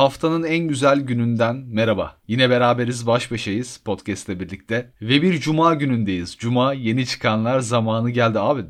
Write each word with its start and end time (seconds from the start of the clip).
Haftanın 0.00 0.42
en 0.42 0.68
güzel 0.68 1.00
gününden 1.00 1.56
merhaba. 1.56 2.16
Yine 2.28 2.50
beraberiz 2.50 3.06
baş 3.06 3.30
başayız 3.30 3.80
podcast'le 3.84 4.28
birlikte. 4.28 4.92
Ve 5.02 5.22
bir 5.22 5.40
cuma 5.40 5.74
günündeyiz. 5.74 6.36
Cuma 6.38 6.72
yeni 6.72 7.06
çıkanlar 7.06 7.60
zamanı 7.60 8.10
geldi 8.10 8.40
abi. 8.40 8.62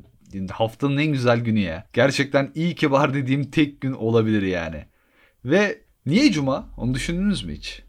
Haftanın 0.50 0.98
en 0.98 1.12
güzel 1.12 1.40
günü 1.40 1.58
ya. 1.60 1.86
Gerçekten 1.92 2.52
iyi 2.54 2.74
ki 2.74 2.90
var 2.90 3.14
dediğim 3.14 3.50
tek 3.50 3.80
gün 3.80 3.92
olabilir 3.92 4.42
yani. 4.42 4.84
Ve 5.44 5.78
niye 6.06 6.32
cuma? 6.32 6.68
Onu 6.76 6.94
düşündünüz 6.94 7.44
mü 7.44 7.54
hiç? 7.54 7.82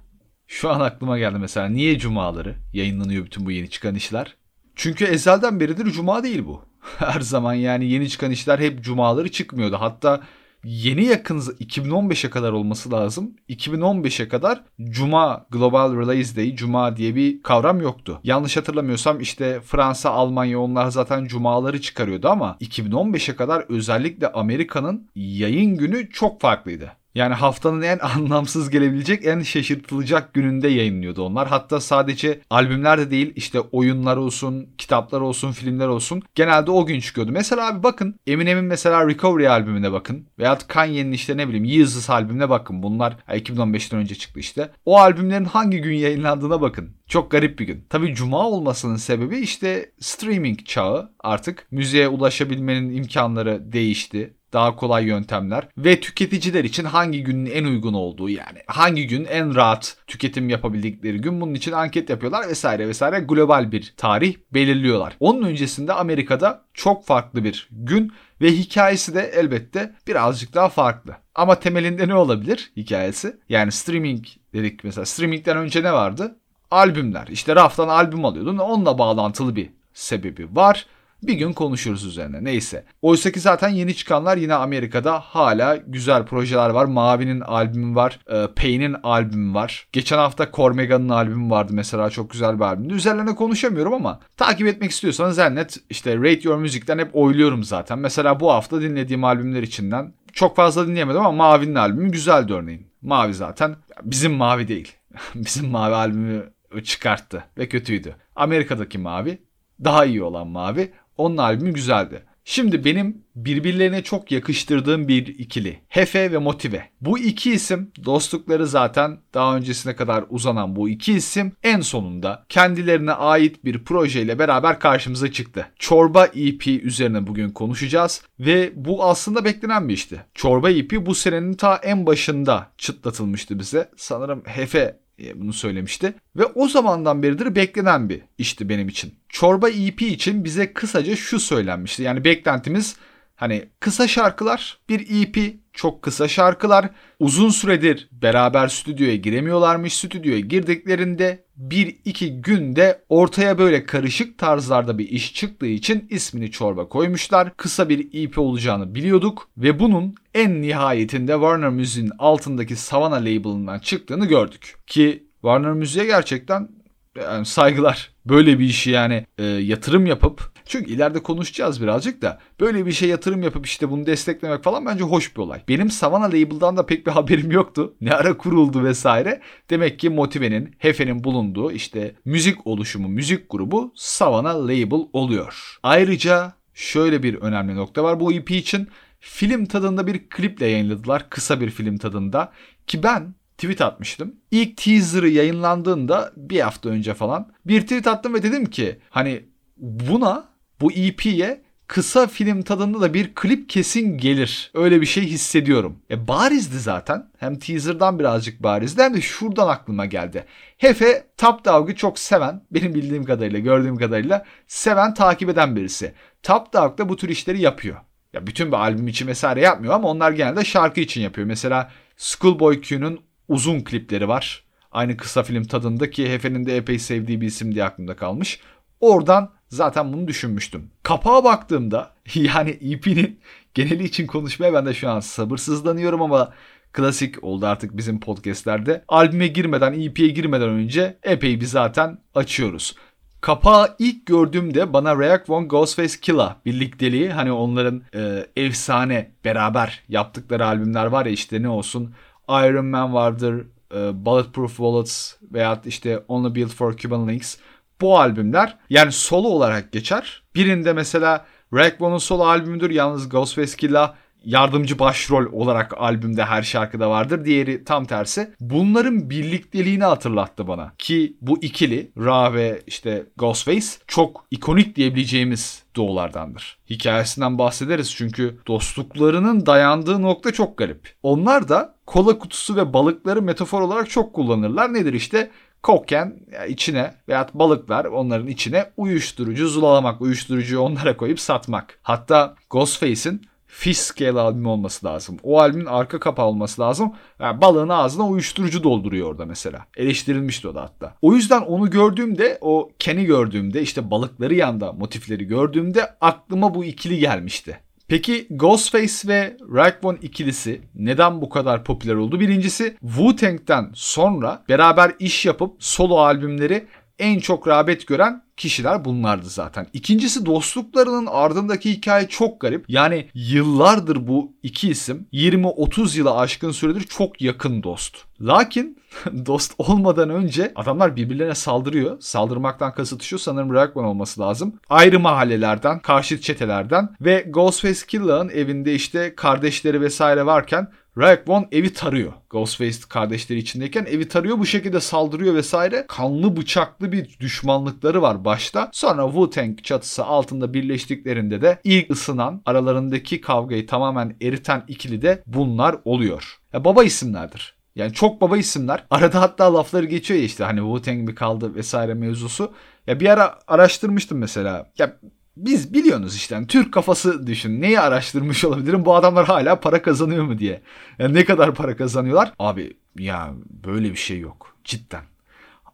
Şu 0.48 0.70
an 0.70 0.80
aklıma 0.80 1.18
geldi 1.18 1.38
mesela. 1.40 1.70
Niye 1.70 2.00
cumaları 2.00 2.56
yayınlanıyor 2.74 3.26
bütün 3.26 3.46
bu 3.46 3.52
yeni 3.52 3.70
çıkan 3.70 3.96
işler? 3.96 4.36
Çünkü 4.76 5.06
ezelden 5.06 5.60
beridir 5.60 5.92
cuma 5.92 6.24
değil 6.24 6.46
bu. 6.46 6.66
Her 6.98 7.22
zaman 7.22 7.54
yani 7.54 7.86
yeni 7.86 8.10
çıkan 8.10 8.32
işler 8.32 8.60
hep 8.60 8.84
cumaları 8.84 9.32
çıkmıyordu. 9.32 9.78
Hatta 9.80 10.22
yeni 10.64 11.06
yakın 11.06 11.40
2015'e 11.40 12.30
kadar 12.30 12.52
olması 12.52 12.92
lazım. 12.92 13.36
2015'e 13.50 14.28
kadar 14.28 14.64
Cuma 14.84 15.46
Global 15.50 15.98
Release 15.98 16.36
Day, 16.36 16.56
Cuma 16.56 16.98
diye 16.98 17.16
bir 17.16 17.44
kavram 17.44 17.82
yoktu. 17.82 18.20
Yanlış 18.24 18.58
hatırlamıyorsam 18.58 19.20
işte 19.20 19.62
Fransa, 19.62 20.10
Almanya 20.10 20.60
onlar 20.60 20.88
zaten 20.88 21.26
Cumaları 21.26 21.82
çıkarıyordu 21.82 22.30
ama 22.30 22.58
2015'e 22.62 23.36
kadar 23.36 23.66
özellikle 23.70 24.32
Amerika'nın 24.32 25.10
yayın 25.16 25.78
günü 25.78 26.10
çok 26.10 26.42
farklıydı. 26.42 27.01
Yani 27.16 27.34
haftanın 27.34 27.82
en 27.82 28.00
anlamsız 28.16 28.70
gelebilecek, 28.70 29.26
en 29.26 29.42
şaşırtılacak 29.42 30.34
gününde 30.34 30.68
yayınlıyordu 30.68 31.24
onlar. 31.24 31.48
Hatta 31.48 31.80
sadece 31.80 32.42
albümler 32.50 33.00
de 33.00 33.12
değil 33.12 33.34
işte 33.36 33.60
oyunlar 33.60 34.18
olsun, 34.18 34.70
kitaplar 34.78 35.22
olsun, 35.22 35.52
filmler 35.52 35.88
olsun 35.88 36.22
genelde 36.36 36.72
o 36.72 36.86
gün 36.86 37.00
çıkıyordu. 37.00 37.32
Mesela 37.32 37.68
abi 37.68 37.84
bakın 37.84 38.20
Eminem'in 38.28 38.66
mesela 38.66 39.08
Recovery 39.08 39.50
albümüne 39.50 39.92
bakın. 39.92 40.28
Veyahut 40.40 40.68
Kanye'nin 40.68 41.12
işte 41.12 41.38
ne 41.38 41.48
bileyim 41.48 41.66
Yeezus 41.66 42.10
albümüne 42.10 42.50
bakın. 42.50 42.84
Bunlar 42.84 43.18
2015'ten 43.28 44.00
önce 44.00 44.16
çıktı 44.16 44.40
işte. 44.40 44.72
O 44.86 44.98
albümlerin 44.98 45.46
hangi 45.46 45.82
gün 45.82 45.96
yayınlandığına 45.96 46.62
bakın. 46.62 46.90
Çok 47.08 47.32
garip 47.32 47.60
bir 47.60 47.66
gün. 47.66 47.86
Tabii 47.90 48.16
cuma 48.16 48.48
olmasının 48.48 48.96
sebebi 48.96 49.40
işte 49.40 49.92
streaming 50.00 50.66
çağı. 50.66 51.12
Artık 51.20 51.68
müziğe 51.72 52.08
ulaşabilmenin 52.08 52.94
imkanları 52.94 53.72
değişti 53.72 54.34
daha 54.54 54.76
kolay 54.76 55.06
yöntemler 55.06 55.68
ve 55.78 56.00
tüketiciler 56.00 56.64
için 56.64 56.86
hangi 56.86 57.24
günün 57.24 57.52
en 57.52 57.66
uygun 57.66 57.94
olduğu 57.94 58.30
yani 58.30 58.60
hangi 58.68 59.08
gün 59.08 59.26
en 59.26 59.56
rahat 59.56 59.98
tüketim 60.08 60.50
yapabildikleri 60.50 61.18
gün 61.22 61.42
bunun 61.42 61.54
için 61.54 61.72
anket 61.72 62.10
yapıyorlar 62.10 62.50
vesaire 62.50 62.88
vesaire 62.88 63.20
global 63.20 63.72
bir 63.72 63.94
tarih 63.98 64.36
belirliyorlar. 64.54 65.18
Onun 65.20 65.44
öncesinde 65.44 65.94
Amerika'da 65.94 66.66
çok 66.74 67.06
farklı 67.06 67.44
bir 67.44 67.68
gün 67.72 68.12
ve 68.42 68.52
hikayesi 68.52 69.16
de 69.16 69.32
elbette 69.36 69.96
birazcık 70.08 70.54
daha 70.54 70.70
farklı. 70.70 71.16
Ama 71.36 71.60
temelinde 71.60 72.08
ne 72.08 72.16
olabilir 72.16 72.72
hikayesi? 72.78 73.40
Yani 73.50 73.72
streaming 73.72 74.26
dedik 74.54 74.84
mesela 74.84 75.06
streamingden 75.06 75.58
önce 75.58 75.84
ne 75.84 75.94
vardı? 75.94 76.36
Albümler. 76.72 77.28
İşte 77.28 77.56
raftan 77.56 77.88
albüm 77.88 78.26
alıyordun. 78.26 78.58
Onunla 78.58 78.98
bağlantılı 78.98 79.56
bir 79.56 79.70
sebebi 79.94 80.56
var. 80.56 80.86
Bir 81.24 81.34
gün 81.34 81.54
konuşuruz 81.54 82.06
üzerine 82.06 82.44
neyse. 82.44 82.86
Oysa 83.02 83.32
ki 83.32 83.40
zaten 83.40 83.70
yeni 83.70 83.96
çıkanlar 83.96 84.38
yine 84.38 84.54
Amerika'da 84.54 85.20
hala 85.20 85.76
güzel 85.76 86.26
projeler 86.26 86.70
var. 86.70 86.86
Mavi'nin 86.86 87.42
albümü 87.42 87.96
var. 87.96 88.20
E, 88.28 88.48
Payne'in 88.48 88.96
albümü 89.04 89.54
var. 89.54 89.88
Geçen 89.92 90.18
hafta 90.18 90.52
Cormega'nın 90.54 91.10
albümü 91.10 91.50
vardı 91.50 91.74
mesela 91.76 92.10
çok 92.10 92.30
güzel 92.30 92.56
bir 92.60 92.64
albümdü. 92.64 92.94
Üzerlerine 92.94 93.36
konuşamıyorum 93.36 93.94
ama 93.94 94.20
takip 94.38 94.68
etmek 94.68 94.92
istiyorsanız 94.92 95.36
Zennet 95.36 95.78
işte 95.90 96.18
Rate 96.18 96.42
Your 96.44 96.58
Music'ten 96.58 97.00
hep 97.00 97.16
oyluyorum 97.16 97.64
zaten. 97.64 98.00
Mesela 98.00 98.40
bu 98.40 98.52
hafta 98.52 98.82
dinlediğim 98.82 99.24
albümler 99.24 99.64
içinden 99.64 100.14
çok 100.34 100.56
fazla 100.56 100.88
dinleyemedim 100.88 101.22
ama 101.22 101.32
Mavi'nin 101.32 101.76
albümü 101.76 102.12
güzeldi 102.12 102.54
örneğin. 102.54 102.88
Mavi 103.02 103.34
zaten 103.34 103.76
bizim 104.04 104.34
Mavi 104.34 104.68
değil. 104.68 104.94
bizim 105.36 105.70
Mavi 105.70 105.96
albümü 105.96 106.52
çıkarttı 106.84 107.44
ve 107.58 107.70
kötüydü. 107.70 108.16
Amerika'daki 108.36 108.98
Mavi 108.98 109.42
daha 109.84 110.06
iyi 110.06 110.24
olan 110.24 110.48
Mavi. 110.48 110.92
Onun 111.22 111.38
albümü 111.38 111.74
güzeldi. 111.74 112.24
Şimdi 112.46 112.86
benim 112.86 113.24
birbirlerine 113.36 114.04
çok 114.04 114.32
yakıştırdığım 114.32 115.08
bir 115.08 115.28
ikili. 115.28 115.80
Hefe 115.88 116.32
ve 116.32 116.38
Motive. 116.38 116.84
Bu 117.02 117.20
iki 117.20 117.52
isim 117.52 117.92
dostlukları 118.06 118.68
zaten 118.68 119.18
daha 119.34 119.56
öncesine 119.56 119.96
kadar 119.96 120.26
uzanan 120.30 120.76
bu 120.76 120.90
iki 120.90 121.14
isim 121.14 121.52
en 121.64 121.82
sonunda 121.82 122.46
kendilerine 122.50 123.12
ait 123.12 123.66
bir 123.66 123.84
projeyle 123.84 124.40
beraber 124.40 124.80
karşımıza 124.80 125.32
çıktı. 125.32 125.68
Çorba 125.80 126.26
EP 126.26 126.68
üzerine 126.68 127.28
bugün 127.28 127.50
konuşacağız 127.50 128.24
ve 128.40 128.72
bu 128.76 129.04
aslında 129.04 129.46
beklenen 129.46 129.90
bir 129.90 129.94
işti. 129.94 130.26
Çorba 130.34 130.70
EP 130.70 130.92
bu 131.06 131.16
senenin 131.16 131.54
ta 131.54 131.76
en 131.76 132.06
başında 132.06 132.72
çıtlatılmıştı 132.78 133.60
bize. 133.60 133.90
Sanırım 133.98 134.44
Hefe 134.46 135.01
bunu 135.36 135.54
söylemişti. 135.54 136.14
Ve 136.36 136.46
o 136.46 136.68
zamandan 136.68 137.24
beridir 137.24 137.56
beklenen 137.56 138.10
bir 138.10 138.22
işti 138.38 138.70
benim 138.70 138.88
için. 138.88 139.14
Çorba 139.30 139.70
EP 139.70 140.02
için 140.02 140.44
bize 140.44 140.74
kısaca 140.74 141.16
şu 141.16 141.40
söylenmişti. 141.40 142.04
Yani 142.04 142.24
beklentimiz 142.24 142.96
hani 143.42 143.66
kısa 143.80 144.08
şarkılar, 144.08 144.80
bir 144.90 145.00
EP, 145.00 145.56
çok 145.74 146.02
kısa 146.02 146.28
şarkılar. 146.28 146.90
Uzun 147.20 147.50
süredir 147.50 148.10
beraber 148.12 148.68
stüdyoya 148.68 149.16
giremiyorlarmış. 149.16 149.94
Stüdyoya 149.94 150.40
girdiklerinde 150.40 151.44
bir 151.56 151.96
iki 152.06 152.42
günde 152.42 153.02
ortaya 153.10 153.58
böyle 153.58 153.86
karışık 153.86 154.38
tarzlarda 154.38 154.98
bir 154.98 155.10
iş 155.10 155.34
çıktığı 155.34 155.68
için 155.68 156.08
ismini 156.10 156.52
çorba 156.52 156.90
koymuşlar. 156.90 157.58
Kısa 157.58 157.90
bir 157.90 158.24
EP 158.24 158.38
olacağını 158.38 158.96
biliyorduk 158.96 159.50
ve 159.58 159.80
bunun 159.80 160.16
en 160.34 160.62
nihayetinde 160.62 161.32
Warner 161.32 161.70
Music'in 161.70 162.12
altındaki 162.20 162.76
Savannah 162.76 163.22
label'ından 163.22 163.80
çıktığını 163.80 164.26
gördük. 164.26 164.76
Ki 164.88 165.24
Warner 165.42 165.74
Music'e 165.74 166.06
gerçekten 166.06 166.70
yani 167.18 167.46
saygılar. 167.46 168.12
Böyle 168.26 168.60
bir 168.60 168.66
işi 168.66 168.92
yani 168.92 169.26
e, 169.38 169.44
yatırım 169.44 170.06
yapıp 170.06 170.52
çünkü 170.72 170.92
ileride 170.92 171.24
konuşacağız 171.24 171.82
birazcık 171.82 172.22
da 172.22 172.40
böyle 172.60 172.86
bir 172.86 172.92
şey 172.92 173.10
yatırım 173.10 173.44
yapıp 173.44 173.66
işte 173.66 173.90
bunu 173.90 174.06
desteklemek 174.06 174.64
falan 174.64 174.86
bence 174.86 175.04
hoş 175.04 175.36
bir 175.36 175.42
olay. 175.42 175.62
Benim 175.68 175.92
Savannah 175.92 176.28
label'dan 176.28 176.78
da 176.78 176.86
pek 176.86 177.08
bir 177.08 177.12
haberim 177.12 177.52
yoktu. 177.52 177.96
Ne 178.02 178.14
ara 178.14 178.38
kuruldu 178.38 178.84
vesaire. 178.84 179.42
Demek 179.70 180.00
ki 180.00 180.10
Motive'nin, 180.10 180.76
Hefe'nin 180.78 181.24
bulunduğu 181.24 181.72
işte 181.72 182.16
müzik 182.26 182.68
oluşumu, 182.68 183.08
müzik 183.08 183.50
grubu 183.50 183.94
Savannah 183.96 184.56
label 184.56 185.08
oluyor. 185.14 185.80
Ayrıca 185.84 186.54
şöyle 186.74 187.24
bir 187.24 187.36
önemli 187.36 187.76
nokta 187.76 188.04
var 188.04 188.20
bu 188.20 188.34
EP 188.34 188.52
için. 188.52 188.88
Film 189.20 189.66
tadında 189.66 190.08
bir 190.08 190.30
kliple 190.30 190.68
yayınladılar. 190.68 191.30
Kısa 191.30 191.62
bir 191.62 191.70
film 191.70 191.98
tadında. 191.98 192.52
Ki 192.88 193.04
ben 193.04 193.36
tweet 193.58 193.82
atmıştım. 193.82 194.36
İlk 194.52 194.78
teaser'ı 194.78 195.30
yayınlandığında 195.30 196.32
bir 196.38 196.60
hafta 196.60 196.90
önce 196.90 197.14
falan 197.14 197.52
bir 197.66 197.82
tweet 197.82 198.08
attım 198.08 198.34
ve 198.34 198.44
dedim 198.44 198.66
ki 198.66 199.00
hani 199.10 199.46
buna 199.78 200.51
bu 200.82 200.92
EP'ye 200.92 201.62
kısa 201.88 202.28
film 202.28 202.62
tadında 202.62 203.02
da 203.02 203.14
bir 203.14 203.36
klip 203.36 203.70
kesin 203.70 204.18
gelir. 204.18 204.72
Öyle 204.74 205.02
bir 205.02 205.06
şey 205.06 205.24
hissediyorum. 205.24 206.00
E 206.12 206.28
barizdi 206.28 206.80
zaten. 206.80 207.32
Hem 207.38 207.60
teaser'dan 207.60 208.20
birazcık 208.20 208.64
barizdi 208.64 209.02
hem 209.02 209.14
de 209.14 209.22
şuradan 209.22 209.68
aklıma 209.68 210.06
geldi. 210.06 210.46
Hefe 210.78 211.28
Top 211.38 211.66
Dog'u 211.66 211.96
çok 211.96 212.20
seven, 212.20 212.62
benim 212.72 212.96
bildiğim 212.96 213.26
kadarıyla, 213.26 213.60
gördüğüm 213.60 213.98
kadarıyla 213.98 214.46
seven, 214.68 215.14
takip 215.14 215.50
eden 215.50 215.76
birisi. 215.76 216.14
Top 216.44 216.74
Dog 216.74 216.98
da 216.98 217.10
bu 217.10 217.18
tür 217.18 217.30
işleri 217.30 217.62
yapıyor. 217.62 217.98
Ya 218.34 218.48
bütün 218.48 218.72
bir 218.72 218.78
albüm 218.78 219.08
için 219.08 219.28
vesaire 219.28 219.62
yapmıyor 219.62 219.94
ama 219.94 220.08
onlar 220.08 220.32
genelde 220.32 220.66
şarkı 220.66 221.00
için 221.00 221.22
yapıyor. 221.22 221.48
Mesela 221.48 221.92
Schoolboy 222.18 222.82
Q'nun 222.82 223.20
uzun 223.48 223.82
klipleri 223.82 224.28
var. 224.28 224.64
Aynı 224.92 225.18
kısa 225.18 225.44
film 225.44 225.64
tadında 225.64 226.10
ki 226.10 226.34
Hefe'nin 226.34 226.66
de 226.66 226.78
epey 226.78 227.00
sevdiği 227.00 227.42
bir 227.42 227.48
isim 227.48 227.76
diye 227.76 227.84
aklımda 227.84 228.16
kalmış. 228.16 228.60
Oradan 229.00 229.52
zaten 229.72 230.14
bunu 230.14 230.28
düşünmüştüm. 230.28 230.90
Kapağa 231.04 231.44
baktığımda 231.44 232.14
yani 232.36 232.70
EP'nin 232.70 233.40
geneli 233.74 234.04
için 234.04 234.28
konuşmaya 234.28 234.74
ben 234.74 234.86
de 234.86 234.94
şu 234.94 235.10
an 235.10 235.20
sabırsızlanıyorum 235.20 236.22
ama 236.22 236.54
klasik 236.94 237.44
oldu 237.44 237.66
artık 237.66 237.98
bizim 237.98 238.20
podcastlerde. 238.20 239.04
Albüme 239.08 239.48
girmeden, 239.48 239.94
EP'ye 239.94 240.28
girmeden 240.28 240.70
önce 240.70 241.18
epey 241.24 241.62
bir 241.62 241.66
zaten 241.66 242.18
açıyoruz. 242.36 242.96
Kapağı 243.42 243.96
ilk 244.00 244.26
gördüğümde 244.26 244.94
bana 244.94 245.20
React 245.20 245.50
One 245.50 245.68
Ghostface 245.68 246.20
Killah 246.22 246.56
birlikteliği 246.66 247.30
hani 247.30 247.52
onların 247.52 248.02
e, 248.16 248.46
efsane 248.56 249.32
beraber 249.46 250.04
yaptıkları 250.10 250.66
albümler 250.66 251.06
var 251.06 251.26
ya 251.26 251.32
işte 251.32 251.62
ne 251.62 251.70
olsun 251.70 252.14
Iron 252.50 252.86
Man 252.86 253.14
vardır, 253.14 253.66
e, 253.96 254.26
Bulletproof 254.26 254.80
Bullets 254.80 255.34
veya 255.54 255.82
işte 255.86 256.24
Only 256.28 256.56
Built 256.56 256.74
for 256.74 256.98
Cuban 256.98 257.28
Links. 257.28 257.58
Bu 258.02 258.20
albümler 258.20 258.78
yani 258.90 259.12
solo 259.12 259.48
olarak 259.48 259.92
geçer. 259.92 260.44
Birinde 260.56 260.94
mesela 260.94 261.46
Rag 261.74 262.02
One'un 262.02 262.18
solo 262.18 262.44
albümüdür. 262.44 262.90
Yalnız 262.90 263.30
Ghostface 263.30 263.78
Killah 263.78 264.14
yardımcı 264.46 265.00
başrol 265.00 265.54
olarak 265.54 265.94
albümde 265.98 266.46
her 266.46 266.64
şarkıda 266.64 267.10
vardır. 267.10 267.46
Diğeri 267.46 267.84
tam 267.84 268.06
tersi. 268.06 268.54
Bunların 268.60 269.30
birlikteliğini 269.30 270.04
hatırlattı 270.04 270.68
bana. 270.68 270.92
Ki 270.98 271.38
bu 271.42 271.58
ikili 271.62 272.12
Ra 272.18 272.54
ve 272.54 272.82
işte 272.88 273.26
Ghostface 273.38 273.88
çok 274.08 274.46
ikonik 274.52 274.96
diyebileceğimiz 274.96 275.84
doğulardandır. 275.96 276.78
Hikayesinden 276.90 277.58
bahsederiz 277.58 278.16
çünkü 278.16 278.58
dostluklarının 278.68 279.66
dayandığı 279.66 280.22
nokta 280.22 280.54
çok 280.54 280.78
garip. 280.78 281.14
Onlar 281.24 281.70
da 281.70 281.96
kola 282.06 282.40
kutusu 282.40 282.76
ve 282.76 282.94
balıkları 282.94 283.42
metafor 283.42 283.82
olarak 283.82 284.10
çok 284.10 284.34
kullanırlar. 284.34 284.94
Nedir 284.94 285.14
işte? 285.14 285.52
Koken 285.84 286.40
içine 286.68 287.14
veya 287.28 287.48
balıklar 287.54 288.06
onların 288.06 288.48
içine 288.48 288.92
uyuşturucu 288.98 289.68
zulalamak, 289.68 290.22
uyuşturucuyu 290.22 290.82
onlara 290.82 291.18
koyup 291.18 291.40
satmak. 291.40 292.00
Hatta 292.02 292.56
Ghostface'in 292.70 293.42
Fish 293.74 293.98
Scale 293.98 294.40
albümü 294.40 294.68
olması 294.68 295.06
lazım. 295.06 295.38
O 295.44 295.60
albümün 295.60 295.86
arka 295.86 296.20
kapağı 296.20 296.46
olması 296.46 296.82
lazım. 296.82 297.14
Yani 297.40 297.62
balığın 297.62 297.90
ağzına 297.90 298.28
uyuşturucu 298.28 298.84
dolduruyor 298.84 299.28
orada 299.30 299.46
mesela. 299.46 299.86
Eleştirilmişti 299.98 300.68
o 300.68 300.76
da 300.76 300.82
hatta. 300.82 301.16
O 301.22 301.34
yüzden 301.34 301.62
onu 301.62 301.90
gördüğümde 301.90 302.58
o 302.62 302.92
Ken'i 303.00 303.26
gördüğümde 303.26 303.82
işte 303.82 304.12
balıkları 304.12 304.56
yanda 304.56 304.94
motifleri 304.94 305.48
gördüğümde 305.48 306.16
aklıma 306.22 306.76
bu 306.76 306.86
ikili 306.86 307.20
gelmişti. 307.20 307.80
Peki 308.12 308.48
Ghostface 308.50 309.28
ve 309.28 309.58
Raekwon 309.74 310.18
ikilisi 310.22 310.82
neden 310.96 311.42
bu 311.42 311.50
kadar 311.50 311.84
popüler 311.84 312.16
oldu? 312.16 312.40
Birincisi 312.40 312.98
Wu-Tang'den 313.02 313.92
sonra 313.94 314.64
beraber 314.70 315.12
iş 315.20 315.46
yapıp 315.46 315.84
solo 315.84 316.18
albümleri 316.18 316.88
en 317.20 317.40
çok 317.40 317.68
rağbet 317.68 318.08
gören 318.08 318.44
kişiler 318.58 319.06
bunlardı 319.06 319.50
zaten. 319.50 319.88
İkincisi 319.94 320.46
dostluklarının 320.46 321.26
ardındaki 321.32 321.92
hikaye 321.92 322.28
çok 322.28 322.62
garip. 322.62 322.86
Yani 322.88 323.28
yıllardır 323.34 324.28
bu 324.28 324.54
iki 324.64 324.90
isim 324.90 325.28
20-30 325.34 326.18
yıla 326.18 326.38
aşkın 326.38 326.72
süredir 326.72 327.02
çok 327.02 327.42
yakın 327.42 327.84
dost. 327.84 328.18
Lakin 328.42 329.01
dost 329.46 329.74
olmadan 329.78 330.30
önce 330.30 330.72
adamlar 330.76 331.16
birbirlerine 331.16 331.56
saldırıyor. 331.56 332.18
Saldırmaktan 332.20 332.94
kasıt 332.94 333.24
şu 333.24 333.40
sanırım 333.40 333.74
Rackman 333.74 334.06
olması 334.06 334.42
lazım. 334.42 334.80
Ayrı 334.90 335.20
mahallelerden, 335.20 336.00
karşı 336.00 336.42
çetelerden 336.42 337.10
ve 337.22 337.46
Ghostface 337.50 338.06
Killah'ın 338.08 338.50
evinde 338.50 338.94
işte 338.94 339.36
kardeşleri 339.36 340.02
vesaire 340.02 340.46
varken 340.46 340.88
Raek 341.18 341.48
evi 341.72 341.94
tarıyor. 341.94 342.34
Ghostface 342.50 342.98
kardeşleri 343.10 343.60
içindeyken 343.60 344.06
evi 344.06 344.28
tarıyor 344.28 344.60
bu 344.60 344.66
şekilde 344.66 345.00
saldırıyor 345.00 345.56
vesaire. 345.56 346.06
Kanlı 346.08 346.58
bıçaklı 346.58 347.12
bir 347.12 347.40
düşmanlıkları 347.40 348.22
var 348.22 348.46
başta. 348.46 348.90
Sonra 348.94 349.22
Wu-Tang 349.22 349.82
çatısı 349.84 350.26
altında 350.26 350.74
birleştiklerinde 350.74 351.62
de 351.62 351.80
ilk 351.84 352.12
ısınan 352.12 352.62
aralarındaki 352.66 353.42
kavgayı 353.42 353.88
tamamen 353.88 354.36
eriten 354.42 354.84
ikili 354.88 355.22
de 355.22 355.44
bunlar 355.46 355.96
oluyor. 356.06 356.60
Ya 356.74 356.86
baba 356.86 357.04
isimlerdir. 357.04 357.81
Yani 357.96 358.14
çok 358.14 358.42
baba 358.42 358.58
isimler. 358.58 359.06
Arada 359.10 359.42
hatta 359.42 359.74
lafları 359.74 360.06
geçiyor 360.06 360.40
ya 360.40 360.46
işte 360.46 360.64
hani 360.64 360.80
Wu-Tang 360.80 361.22
mi 361.24 361.36
kaldı 361.36 361.76
vesaire 361.76 362.14
mevzusu. 362.14 362.74
Ya 363.08 363.20
bir 363.20 363.30
ara 363.30 363.60
araştırmıştım 363.68 364.38
mesela. 364.38 364.92
Ya 364.98 365.18
biz 365.58 365.94
biliyorsunuz 365.94 366.36
işte 366.36 366.56
yani 366.56 366.68
Türk 366.68 366.94
kafası 366.94 367.48
düşün. 367.48 367.82
Neyi 367.82 368.00
araştırmış 368.00 368.66
olabilirim? 368.66 369.06
Bu 369.06 369.16
adamlar 369.16 369.46
hala 369.46 369.80
para 369.80 370.02
kazanıyor 370.02 370.44
mu 370.44 370.60
diye. 370.60 370.82
Yani 371.20 371.34
ne 371.34 371.46
kadar 371.46 371.76
para 371.76 371.96
kazanıyorlar? 371.96 372.54
Abi 372.60 372.98
ya 373.18 373.54
böyle 373.70 374.12
bir 374.12 374.16
şey 374.16 374.40
yok. 374.40 374.76
Cidden. 374.84 375.24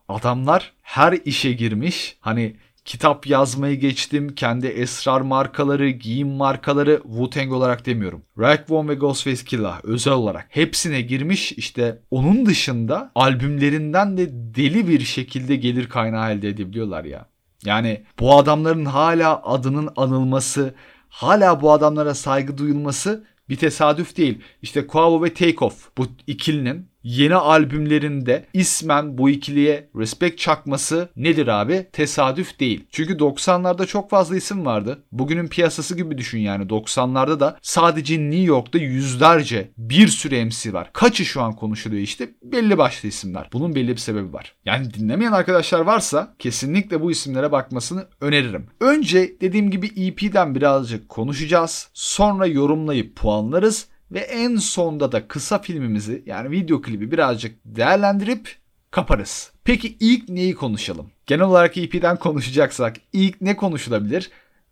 Adamlar 0.10 0.74
her 0.82 1.14
işe 1.26 1.52
girmiş. 1.52 2.18
Hani 2.22 2.56
kitap 2.88 3.28
yazmayı 3.28 3.80
geçtim. 3.80 4.36
Kendi 4.36 4.68
esrar 4.68 5.22
markaları, 5.22 5.90
giyim 5.90 6.28
markaları 6.28 7.02
Wu-Tang 7.04 7.54
olarak 7.54 7.86
demiyorum. 7.86 8.22
Raekwon 8.40 8.88
ve 8.88 8.96
Ghostface 8.96 9.44
Killah 9.46 9.80
özel 9.84 10.14
olarak 10.14 10.46
hepsine 10.50 11.02
girmiş. 11.02 11.52
İşte 11.52 12.02
onun 12.12 12.46
dışında 12.46 13.12
albümlerinden 13.16 14.18
de 14.18 14.30
deli 14.32 14.88
bir 14.88 15.00
şekilde 15.00 15.56
gelir 15.56 15.90
kaynağı 15.90 16.32
elde 16.32 16.50
edebiliyorlar 16.50 17.04
ya. 17.04 17.26
Yani 17.66 18.04
bu 18.20 18.38
adamların 18.38 18.86
hala 18.86 19.44
adının 19.44 19.90
anılması, 19.96 20.76
hala 21.10 21.62
bu 21.62 21.72
adamlara 21.72 22.14
saygı 22.14 22.58
duyulması 22.58 23.24
bir 23.50 23.56
tesadüf 23.56 24.18
değil. 24.18 24.42
İşte 24.62 24.88
Quavo 24.88 25.24
ve 25.24 25.34
Takeoff 25.34 25.90
bu 25.98 26.08
ikilinin 26.28 26.90
yeni 27.08 27.36
albümlerinde 27.36 28.46
ismen 28.54 29.18
bu 29.18 29.30
ikiliye 29.30 29.90
respect 29.96 30.38
çakması 30.38 31.10
nedir 31.16 31.48
abi? 31.48 31.88
Tesadüf 31.94 32.60
değil. 32.60 32.86
Çünkü 32.92 33.14
90'larda 33.14 33.86
çok 33.86 34.10
fazla 34.10 34.36
isim 34.36 34.66
vardı. 34.66 35.04
Bugünün 35.12 35.48
piyasası 35.48 35.98
gibi 35.98 36.18
düşün 36.18 36.40
yani 36.40 36.64
90'larda 36.64 37.40
da 37.40 37.58
sadece 37.62 38.20
New 38.20 38.44
York'ta 38.44 38.78
yüzlerce 38.78 39.72
bir 39.78 40.08
sürü 40.08 40.46
MC 40.46 40.74
var. 40.74 40.90
Kaçı 40.94 41.26
şu 41.26 41.42
an 41.42 41.56
konuşuluyor 41.56 42.02
işte 42.02 42.30
belli 42.44 42.78
başlı 42.78 43.10
isimler. 43.10 43.50
Bunun 43.54 43.76
belli 43.76 43.92
bir 43.92 43.98
sebebi 43.98 44.34
var. 44.34 44.56
Yani 44.66 44.94
dinlemeyen 44.94 45.32
arkadaşlar 45.32 45.80
varsa 45.80 46.36
kesinlikle 46.40 47.02
bu 47.02 47.12
isimlere 47.12 47.52
bakmasını 47.52 48.08
öneririm. 48.22 48.68
Önce 48.80 49.36
dediğim 49.42 49.72
gibi 49.72 49.88
EP'den 49.88 50.56
birazcık 50.56 51.10
konuşacağız. 51.10 51.90
Sonra 51.94 52.46
yorumlayıp 52.46 53.16
puanlarız 53.16 53.88
ve 54.12 54.20
en 54.20 54.56
sonda 54.56 55.12
da 55.12 55.28
kısa 55.28 55.60
filmimizi 55.60 56.24
yani 56.26 56.52
video 56.52 56.82
klibi 56.82 57.12
birazcık 57.12 57.60
değerlendirip 57.66 58.56
kaparız. 58.92 59.52
Peki 59.64 59.98
ilk 60.00 60.30
neyi 60.30 60.56
konuşalım? 60.56 61.12
Genel 61.26 61.46
olarak 61.46 61.78
EP'den 61.78 62.18
konuşacaksak 62.18 62.96
ilk 63.14 63.42
ne 63.42 63.56
konuşulabilir? 63.56 64.32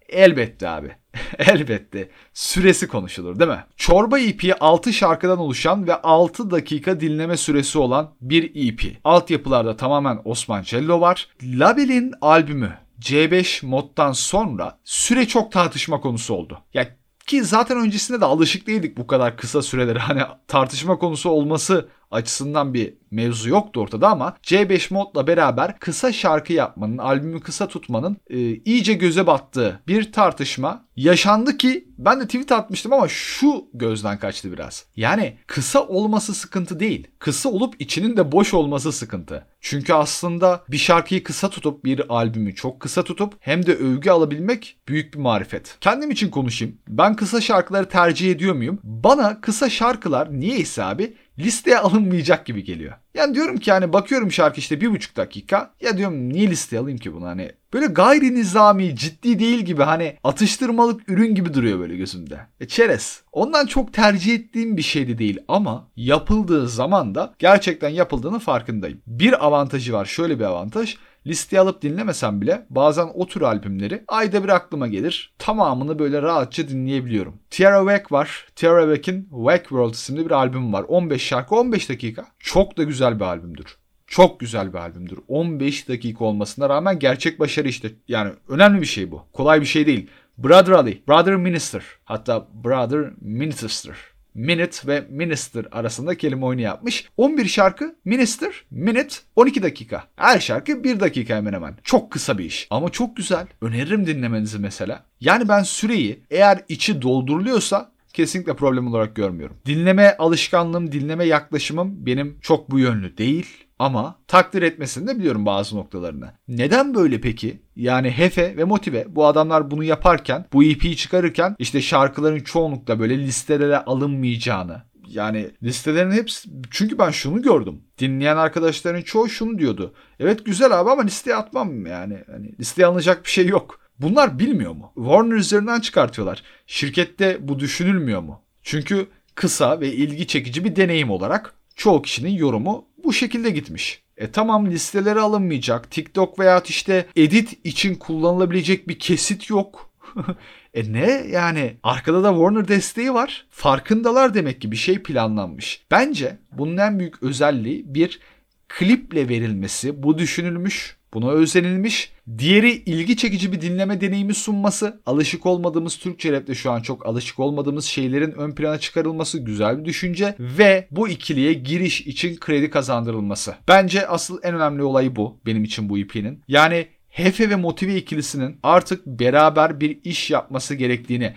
Elbette 0.10 0.70
abi. 0.70 0.92
Elbette. 1.40 2.10
Süresi 2.34 2.88
konuşulur 2.88 3.40
değil 3.40 3.52
mi? 3.52 3.64
Çorba 3.76 4.20
EP 4.20 4.42
6 4.60 4.94
şarkıdan 4.94 5.38
oluşan 5.38 5.88
ve 5.88 5.96
6 5.96 6.52
dakika 6.52 7.00
dinleme 7.00 7.38
süresi 7.38 7.78
olan 7.80 8.16
bir 8.22 8.52
EP. 8.56 8.98
Altyapılarda 9.04 9.78
tamamen 9.78 10.22
Osman 10.26 10.64
Cello 10.64 11.02
var. 11.02 11.30
Label'in 11.44 12.14
albümü 12.22 12.74
C5 13.02 13.66
moddan 13.66 14.12
sonra 14.12 14.80
süre 14.84 15.28
çok 15.28 15.52
tartışma 15.52 16.02
konusu 16.02 16.34
oldu. 16.34 16.62
Ya 16.74 16.96
ki 17.26 17.44
zaten 17.44 17.78
öncesinde 17.78 18.22
de 18.22 18.26
alışık 18.26 18.68
değildik 18.68 18.98
bu 18.98 19.08
kadar 19.08 19.38
kısa 19.38 19.62
süreleri. 19.62 20.00
Hani 20.00 20.22
tartışma 20.48 21.00
konusu 21.00 21.30
olması 21.30 21.90
açısından 22.12 22.74
bir 22.74 22.94
mevzu 23.12 23.50
yoktu 23.50 23.82
ortada 23.82 24.10
ama 24.10 24.38
C5 24.44 24.94
modla 24.94 25.28
beraber 25.28 25.80
kısa 25.80 26.12
şarkı 26.12 26.54
yapmanın, 26.54 26.98
albümü 26.98 27.40
kısa 27.40 27.68
tutmanın 27.68 28.18
e, 28.30 28.40
iyice 28.56 28.94
göze 28.94 29.28
battığı 29.28 29.80
bir 29.88 30.12
tartışma 30.12 30.86
yaşandı 30.96 31.58
ki 31.58 31.88
ben 31.98 32.20
de 32.20 32.26
tweet 32.26 32.52
atmıştım 32.52 32.94
ama 32.94 33.08
şu 33.08 33.66
gözden 33.74 34.20
kaçtı 34.20 34.52
biraz. 34.52 34.86
Yani 34.96 35.38
kısa 35.48 35.88
olması 35.88 36.34
sıkıntı 36.34 36.80
değil. 36.80 37.08
Kısa 37.20 37.50
olup 37.50 37.76
içinin 37.80 38.18
de 38.18 38.32
boş 38.32 38.54
olması 38.54 38.92
sıkıntı. 38.92 39.46
Çünkü 39.62 39.94
aslında 39.94 40.64
bir 40.70 40.78
şarkıyı 40.78 41.24
kısa 41.24 41.50
tutup 41.50 41.86
bir 41.86 42.16
albümü 42.16 42.56
çok 42.56 42.80
kısa 42.80 43.04
tutup 43.04 43.34
hem 43.40 43.66
de 43.66 43.76
övgü 43.76 44.10
alabilmek 44.10 44.78
büyük 44.88 45.14
bir 45.14 45.20
marifet. 45.20 45.78
Kendim 45.82 46.12
için 46.12 46.30
konuşayım. 46.30 46.78
Ben 46.88 47.16
kısa 47.16 47.42
şarkıları 47.42 47.90
tercih 47.90 48.32
ediyor 48.32 48.56
muyum? 48.56 48.80
Bana 48.84 49.42
kısa 49.42 49.70
şarkılar 49.70 50.40
niyeyse 50.40 50.84
abi 50.84 51.14
listeye 51.40 51.78
alınmayacak 51.78 52.46
gibi 52.46 52.64
geliyor. 52.64 52.94
Yani 53.14 53.36
diyorum 53.36 53.58
ki 53.58 53.72
hani 53.72 53.94
bakıyorum 53.94 54.32
şarkı 54.32 54.60
işte 54.60 54.82
bir 54.82 54.92
buçuk 54.92 55.18
dakika. 55.18 55.74
Ya 55.82 55.98
diyorum 55.98 56.30
niye 56.30 56.50
listeye 56.50 56.82
alayım 56.82 57.00
ki 57.00 57.14
bunu 57.14 57.26
hani. 57.26 57.52
Böyle 57.74 57.86
gayri 57.86 58.36
nizami 58.36 58.96
ciddi 58.96 59.40
değil 59.40 59.60
gibi 59.60 59.84
hani 59.84 60.18
atıştırmalık 60.24 61.10
ürün 61.10 61.36
gibi 61.36 61.54
duruyor 61.54 61.80
böyle 61.80 61.96
gözümde. 61.98 62.40
E 62.60 62.68
çerez. 62.68 63.24
Ondan 63.32 63.66
çok 63.66 63.94
tercih 63.94 64.36
ettiğim 64.36 64.78
bir 64.78 64.82
şey 64.82 65.08
de 65.08 65.18
değil 65.18 65.40
ama 65.48 65.88
yapıldığı 65.96 66.70
zaman 66.70 67.16
da 67.16 67.34
gerçekten 67.40 67.90
yapıldığını 67.90 68.40
farkındayım. 68.40 69.02
Bir 69.08 69.46
avantajı 69.46 69.94
var 69.94 70.06
şöyle 70.06 70.40
bir 70.40 70.46
avantaj. 70.46 70.96
Listeye 71.28 71.60
alıp 71.60 71.82
dinlemesem 71.82 72.42
bile 72.42 72.66
bazen 72.70 73.08
o 73.14 73.28
tür 73.28 73.42
albümleri 73.42 74.04
ayda 74.08 74.44
bir 74.44 74.50
aklıma 74.50 74.88
gelir. 74.88 75.34
Tamamını 75.40 76.00
böyle 76.00 76.22
rahatça 76.22 76.68
dinleyebiliyorum. 76.68 77.40
Tierra 77.50 77.80
Whack 77.80 78.12
var. 78.12 78.48
Tierra 78.56 78.82
Whack'in 78.82 79.30
Whack 79.32 79.62
World 79.62 79.94
isimli 79.94 80.26
bir 80.26 80.32
albüm 80.32 80.74
var. 80.74 80.86
15 80.88 81.22
şarkı 81.22 81.56
15 81.56 81.90
dakika. 81.90 82.26
Çok 82.40 82.78
da 82.78 82.84
güzel 82.84 83.20
bir 83.20 83.26
albümdür. 83.26 83.78
Çok 84.08 84.40
güzel 84.40 84.74
bir 84.74 84.78
albümdür. 84.78 85.20
15 85.28 85.90
dakika 85.90 86.26
olmasına 86.26 86.70
rağmen 86.70 87.00
gerçek 87.00 87.40
başarı 87.40 87.68
işte. 87.68 87.92
Yani 88.08 88.32
önemli 88.50 88.82
bir 88.82 88.86
şey 88.86 89.12
bu. 89.12 89.22
Kolay 89.34 89.62
bir 89.62 89.66
şey 89.66 89.86
değil. 89.86 90.10
Brother 90.38 90.72
Ali, 90.72 91.04
Brother 91.08 91.36
Minister, 91.36 91.84
hatta 92.04 92.48
Brother 92.64 93.12
Minister 93.22 93.96
minute 94.36 94.88
ve 94.88 95.08
minister 95.10 95.66
arasında 95.72 96.18
kelime 96.18 96.46
oyunu 96.46 96.62
yapmış. 96.62 97.10
11 97.18 97.46
şarkı 97.46 97.96
minister, 98.06 98.54
minute 98.72 99.16
12 99.36 99.64
dakika. 99.64 100.04
Her 100.16 100.40
şarkı 100.40 100.84
1 100.84 101.00
dakika 101.00 101.36
hemen 101.36 101.54
hemen. 101.54 101.78
Çok 101.84 102.12
kısa 102.12 102.38
bir 102.38 102.46
iş 102.46 102.68
ama 102.70 102.90
çok 102.90 103.18
güzel. 103.18 103.48
Öneririm 103.62 104.08
dinlemenizi 104.08 104.60
mesela. 104.60 105.06
Yani 105.20 105.50
ben 105.50 105.64
süreyi 105.64 106.24
eğer 106.32 106.60
içi 106.70 107.02
dolduruluyorsa 107.02 107.92
kesinlikle 108.14 108.56
problem 108.56 108.88
olarak 108.88 109.16
görmüyorum. 109.16 109.58
Dinleme 109.66 110.16
alışkanlığım, 110.20 110.92
dinleme 110.92 111.26
yaklaşımım 111.26 112.06
benim 112.06 112.38
çok 112.42 112.72
bu 112.72 112.80
yönlü 112.80 113.18
değil. 113.18 113.65
Ama 113.80 114.16
takdir 114.28 114.62
etmesini 114.62 115.08
de 115.08 115.20
biliyorum 115.20 115.46
bazı 115.46 115.76
noktalarını. 115.76 116.32
Neden 116.48 116.96
böyle 116.96 117.22
peki? 117.22 117.62
Yani 117.76 118.12
Hefe 118.12 118.58
ve 118.58 118.64
Motive 118.64 119.06
bu 119.10 119.26
adamlar 119.26 119.72
bunu 119.72 119.84
yaparken, 119.84 120.46
bu 120.54 120.64
EP'yi 120.64 120.98
çıkarırken 120.98 121.56
işte 121.60 121.82
şarkıların 121.82 122.40
çoğunlukla 122.40 123.00
böyle 123.00 123.18
listelere 123.18 123.78
alınmayacağını, 123.78 124.82
yani 125.08 125.52
listelerin 125.64 126.12
hepsi 126.12 126.50
çünkü 126.72 126.98
ben 126.98 127.12
şunu 127.12 127.42
gördüm. 127.42 127.82
Dinleyen 128.00 128.38
arkadaşların 128.38 129.02
çoğu 129.02 129.30
şunu 129.30 129.60
diyordu. 129.60 129.94
Evet 130.20 130.46
güzel 130.46 130.80
abi 130.80 130.90
ama 130.90 131.02
listeye 131.02 131.36
atmam 131.36 131.86
yani. 131.86 132.18
Hani 132.32 132.60
listeye 132.60 132.86
alınacak 132.86 133.26
bir 133.26 133.30
şey 133.30 133.48
yok. 133.48 133.80
Bunlar 134.00 134.40
bilmiyor 134.40 134.72
mu? 134.72 134.92
Warner 134.96 135.36
üzerinden 135.36 135.80
çıkartıyorlar. 135.80 136.44
Şirkette 136.68 137.38
bu 137.48 137.60
düşünülmüyor 137.60 138.22
mu? 138.22 138.42
Çünkü 138.64 139.08
kısa 139.36 139.80
ve 139.80 139.94
ilgi 139.94 140.28
çekici 140.28 140.64
bir 140.64 140.76
deneyim 140.76 141.10
olarak 141.10 141.54
çoğu 141.76 142.02
kişinin 142.02 142.32
yorumu 142.32 142.86
bu 143.06 143.14
şekilde 143.14 143.50
gitmiş. 143.50 144.04
E 144.18 144.32
tamam 144.32 144.70
listelere 144.70 145.20
alınmayacak. 145.20 145.92
TikTok 145.92 146.40
veya 146.40 146.64
işte 146.68 147.06
edit 147.16 147.66
için 147.66 147.96
kullanılabilecek 147.96 148.88
bir 148.88 149.00
kesit 149.00 149.50
yok. 149.50 149.92
e 150.74 150.94
ne 150.94 151.26
yani 151.32 151.78
arkada 151.84 152.24
da 152.24 152.30
Warner 152.30 152.68
desteği 152.68 153.14
var. 153.14 153.46
Farkındalar 153.50 154.34
demek 154.34 154.62
ki 154.62 154.72
bir 154.72 154.78
şey 154.78 155.04
planlanmış. 155.04 155.86
Bence 155.92 156.38
bunun 156.52 156.78
en 156.78 157.00
büyük 157.00 157.24
özelliği 157.24 157.84
bir 157.96 158.20
kliple 158.68 159.30
verilmesi. 159.30 160.04
Bu 160.04 160.18
düşünülmüş. 160.18 160.98
Buna 161.16 161.32
özenilmiş. 161.32 162.12
Diğeri 162.38 162.72
ilgi 162.72 163.18
çekici 163.18 163.52
bir 163.52 163.62
dinleme 163.62 164.02
deneyimi 164.02 164.34
sunması. 164.34 165.02
Alışık 165.06 165.46
olmadığımız 165.46 165.98
Türkçe 165.98 166.32
rapte 166.32 166.56
şu 166.56 166.72
an 166.72 166.82
çok 166.82 167.06
alışık 167.06 167.40
olmadığımız 167.40 167.86
şeylerin 167.86 168.32
ön 168.32 168.52
plana 168.52 168.80
çıkarılması 168.80 169.40
güzel 169.40 169.80
bir 169.80 169.86
düşünce. 169.86 170.36
Ve 170.40 170.88
bu 170.92 171.10
ikiliye 171.10 171.54
giriş 171.54 172.02
için 172.02 172.36
kredi 172.36 172.70
kazandırılması. 172.70 173.56
Bence 173.68 174.08
asıl 174.08 174.40
en 174.44 174.56
önemli 174.56 174.84
olayı 174.84 175.16
bu 175.16 175.40
benim 175.46 175.64
için 175.64 175.90
bu 175.90 175.98
EP'nin. 175.98 176.42
Yani 176.48 176.88
Hefe 177.10 177.50
ve 177.50 177.56
Motive 177.56 177.96
ikilisinin 177.96 178.58
artık 178.64 179.06
beraber 179.06 179.80
bir 179.80 180.00
iş 180.04 180.32
yapması 180.32 180.76
gerektiğini 180.76 181.34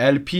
LP 0.00 0.30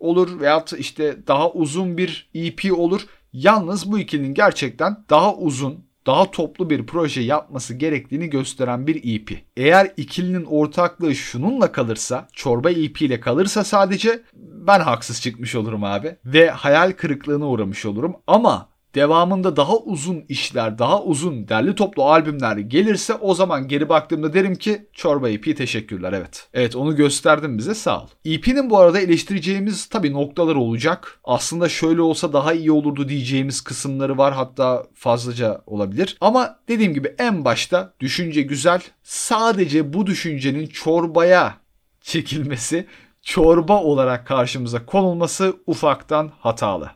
olur 0.00 0.40
veyahut 0.40 0.72
işte 0.72 1.16
daha 1.26 1.50
uzun 1.50 1.98
bir 1.98 2.30
EP 2.34 2.78
olur. 2.78 3.06
Yalnız 3.32 3.92
bu 3.92 3.98
ikilinin 3.98 4.34
gerçekten 4.34 5.04
daha 5.10 5.34
uzun, 5.34 5.85
daha 6.06 6.30
toplu 6.30 6.70
bir 6.70 6.86
proje 6.86 7.20
yapması 7.20 7.74
gerektiğini 7.74 8.30
gösteren 8.30 8.86
bir 8.86 9.14
EP. 9.14 9.38
Eğer 9.56 9.92
ikilinin 9.96 10.44
ortaklığı 10.44 11.14
şununla 11.14 11.72
kalırsa, 11.72 12.28
çorba 12.32 12.70
EP 12.70 13.02
ile 13.02 13.20
kalırsa 13.20 13.64
sadece 13.64 14.22
ben 14.34 14.80
haksız 14.80 15.22
çıkmış 15.22 15.54
olurum 15.54 15.84
abi 15.84 16.16
ve 16.24 16.50
hayal 16.50 16.92
kırıklığına 16.92 17.46
uğramış 17.46 17.86
olurum. 17.86 18.16
Ama 18.26 18.68
devamında 18.96 19.56
daha 19.56 19.76
uzun 19.76 20.24
işler, 20.28 20.78
daha 20.78 21.02
uzun 21.02 21.48
derli 21.48 21.74
toplu 21.74 22.04
albümler 22.04 22.56
gelirse 22.56 23.14
o 23.14 23.34
zaman 23.34 23.68
geri 23.68 23.88
baktığımda 23.88 24.34
derim 24.34 24.54
ki 24.54 24.88
Çorba 24.92 25.28
EP 25.28 25.56
teşekkürler 25.56 26.12
evet. 26.12 26.48
Evet 26.54 26.76
onu 26.76 26.96
gösterdin 26.96 27.58
bize 27.58 27.74
sağ 27.74 28.02
ol. 28.02 28.06
EP'nin 28.24 28.70
bu 28.70 28.78
arada 28.78 29.00
eleştireceğimiz 29.00 29.86
tabii 29.86 30.12
noktalar 30.12 30.54
olacak. 30.54 31.20
Aslında 31.24 31.68
şöyle 31.68 32.02
olsa 32.02 32.32
daha 32.32 32.52
iyi 32.52 32.72
olurdu 32.72 33.08
diyeceğimiz 33.08 33.60
kısımları 33.60 34.18
var 34.18 34.34
hatta 34.34 34.86
fazlaca 34.94 35.62
olabilir. 35.66 36.16
Ama 36.20 36.58
dediğim 36.68 36.94
gibi 36.94 37.14
en 37.18 37.44
başta 37.44 37.94
düşünce 38.00 38.42
güzel. 38.42 38.80
Sadece 39.02 39.92
bu 39.92 40.06
düşüncenin 40.06 40.66
çorbaya 40.66 41.56
çekilmesi, 42.00 42.86
çorba 43.22 43.82
olarak 43.82 44.26
karşımıza 44.26 44.86
konulması 44.86 45.56
ufaktan 45.66 46.32
hatalı. 46.40 46.90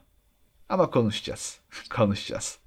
Ama 0.69 0.91
konuşacağız. 0.91 1.60
konuşacağız. 1.91 2.59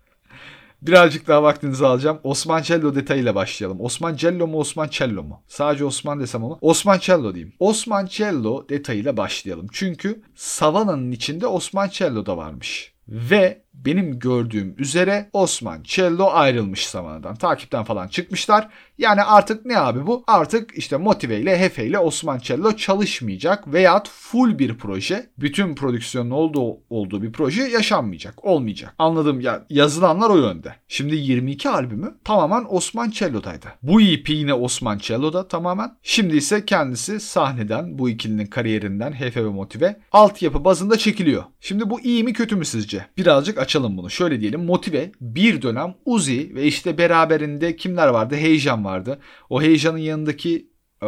Birazcık 0.81 1.27
daha 1.27 1.43
vaktinizi 1.43 1.85
alacağım. 1.85 2.19
Osman 2.23 2.61
Cello 2.61 2.95
detayıyla 2.95 3.35
başlayalım. 3.35 3.81
Osman 3.81 4.15
Cello 4.15 4.47
mu 4.47 4.57
Osman 4.57 4.87
Cello 4.87 5.23
mu? 5.23 5.41
Sadece 5.47 5.85
Osman 5.85 6.19
desem 6.19 6.43
ama. 6.43 6.57
Osman 6.61 6.97
Cello 6.97 7.33
diyeyim. 7.33 7.53
Osman 7.59 8.05
Cello 8.05 8.69
detayıyla 8.69 9.17
başlayalım. 9.17 9.67
Çünkü 9.71 10.21
Savana'nın 10.35 11.11
içinde 11.11 11.47
Osman 11.47 11.89
Cello 11.89 12.25
da 12.25 12.37
varmış. 12.37 12.93
Ve 13.07 13.62
benim 13.73 14.19
gördüğüm 14.19 14.75
üzere 14.77 15.29
Osman 15.33 15.83
Cello 15.83 16.29
ayrılmış 16.31 16.87
Savana'dan. 16.87 17.35
Takipten 17.35 17.83
falan 17.83 18.07
çıkmışlar. 18.07 18.69
Yani 18.97 19.23
artık 19.23 19.65
ne 19.65 19.79
abi 19.79 20.07
bu? 20.07 20.23
Artık 20.27 20.77
işte 20.77 20.97
Motive 20.97 21.39
ile 21.39 21.59
Hefe 21.59 21.85
ile 21.85 21.99
Osman 21.99 22.37
Cello 22.37 22.71
çalışmayacak 22.71 23.73
veya 23.73 24.03
full 24.09 24.59
bir 24.59 24.77
proje. 24.77 25.29
Bütün 25.37 25.75
prodüksiyonun 25.75 26.31
olduğu, 26.31 26.77
olduğu 26.89 27.21
bir 27.21 27.31
proje 27.31 27.63
yaşanmayacak. 27.63 28.45
Olmayacak. 28.45 28.95
Anladım 28.99 29.41
ya 29.41 29.65
yazılanlar 29.69 30.29
o 30.29 30.37
yönde. 30.37 30.75
Şimdi 30.87 31.15
22 31.15 31.69
albümü 31.69 32.15
tamamen 32.23 32.65
Osman 32.69 33.09
Cello'daydı. 33.09 33.67
Bu 33.81 34.01
EP 34.01 34.29
yine 34.29 34.53
Osman 34.53 34.97
Cello'da 34.97 35.47
tamamen. 35.47 35.97
Şimdi 36.03 36.37
ise 36.37 36.65
kendisi 36.65 37.19
sahneden 37.19 37.99
bu 37.99 38.09
ikilinin 38.09 38.45
kariyerinden 38.45 39.11
Hefe 39.11 39.45
ve 39.45 39.49
Motive 39.49 39.99
altyapı 40.11 40.65
bazında 40.65 40.97
çekiliyor. 40.97 41.43
Şimdi 41.59 41.89
bu 41.89 42.01
iyi 42.01 42.23
mi 42.23 42.33
kötü 42.33 42.55
mü 42.55 42.65
sizce? 42.65 43.05
Birazcık 43.17 43.57
açalım 43.63 43.97
bunu. 43.97 44.09
Şöyle 44.09 44.41
diyelim 44.41 44.65
Motive 44.65 45.11
bir 45.21 45.61
dönem 45.61 45.95
Uzi 46.05 46.55
ve 46.55 46.63
işte 46.63 46.97
beraberinde 46.97 47.75
kimler 47.75 48.07
vardı? 48.07 48.35
Heyecan 48.35 48.85
vardı. 48.85 49.19
O 49.49 49.61
heyecanın 49.61 49.97
yanındaki 49.97 50.69
e, 51.01 51.05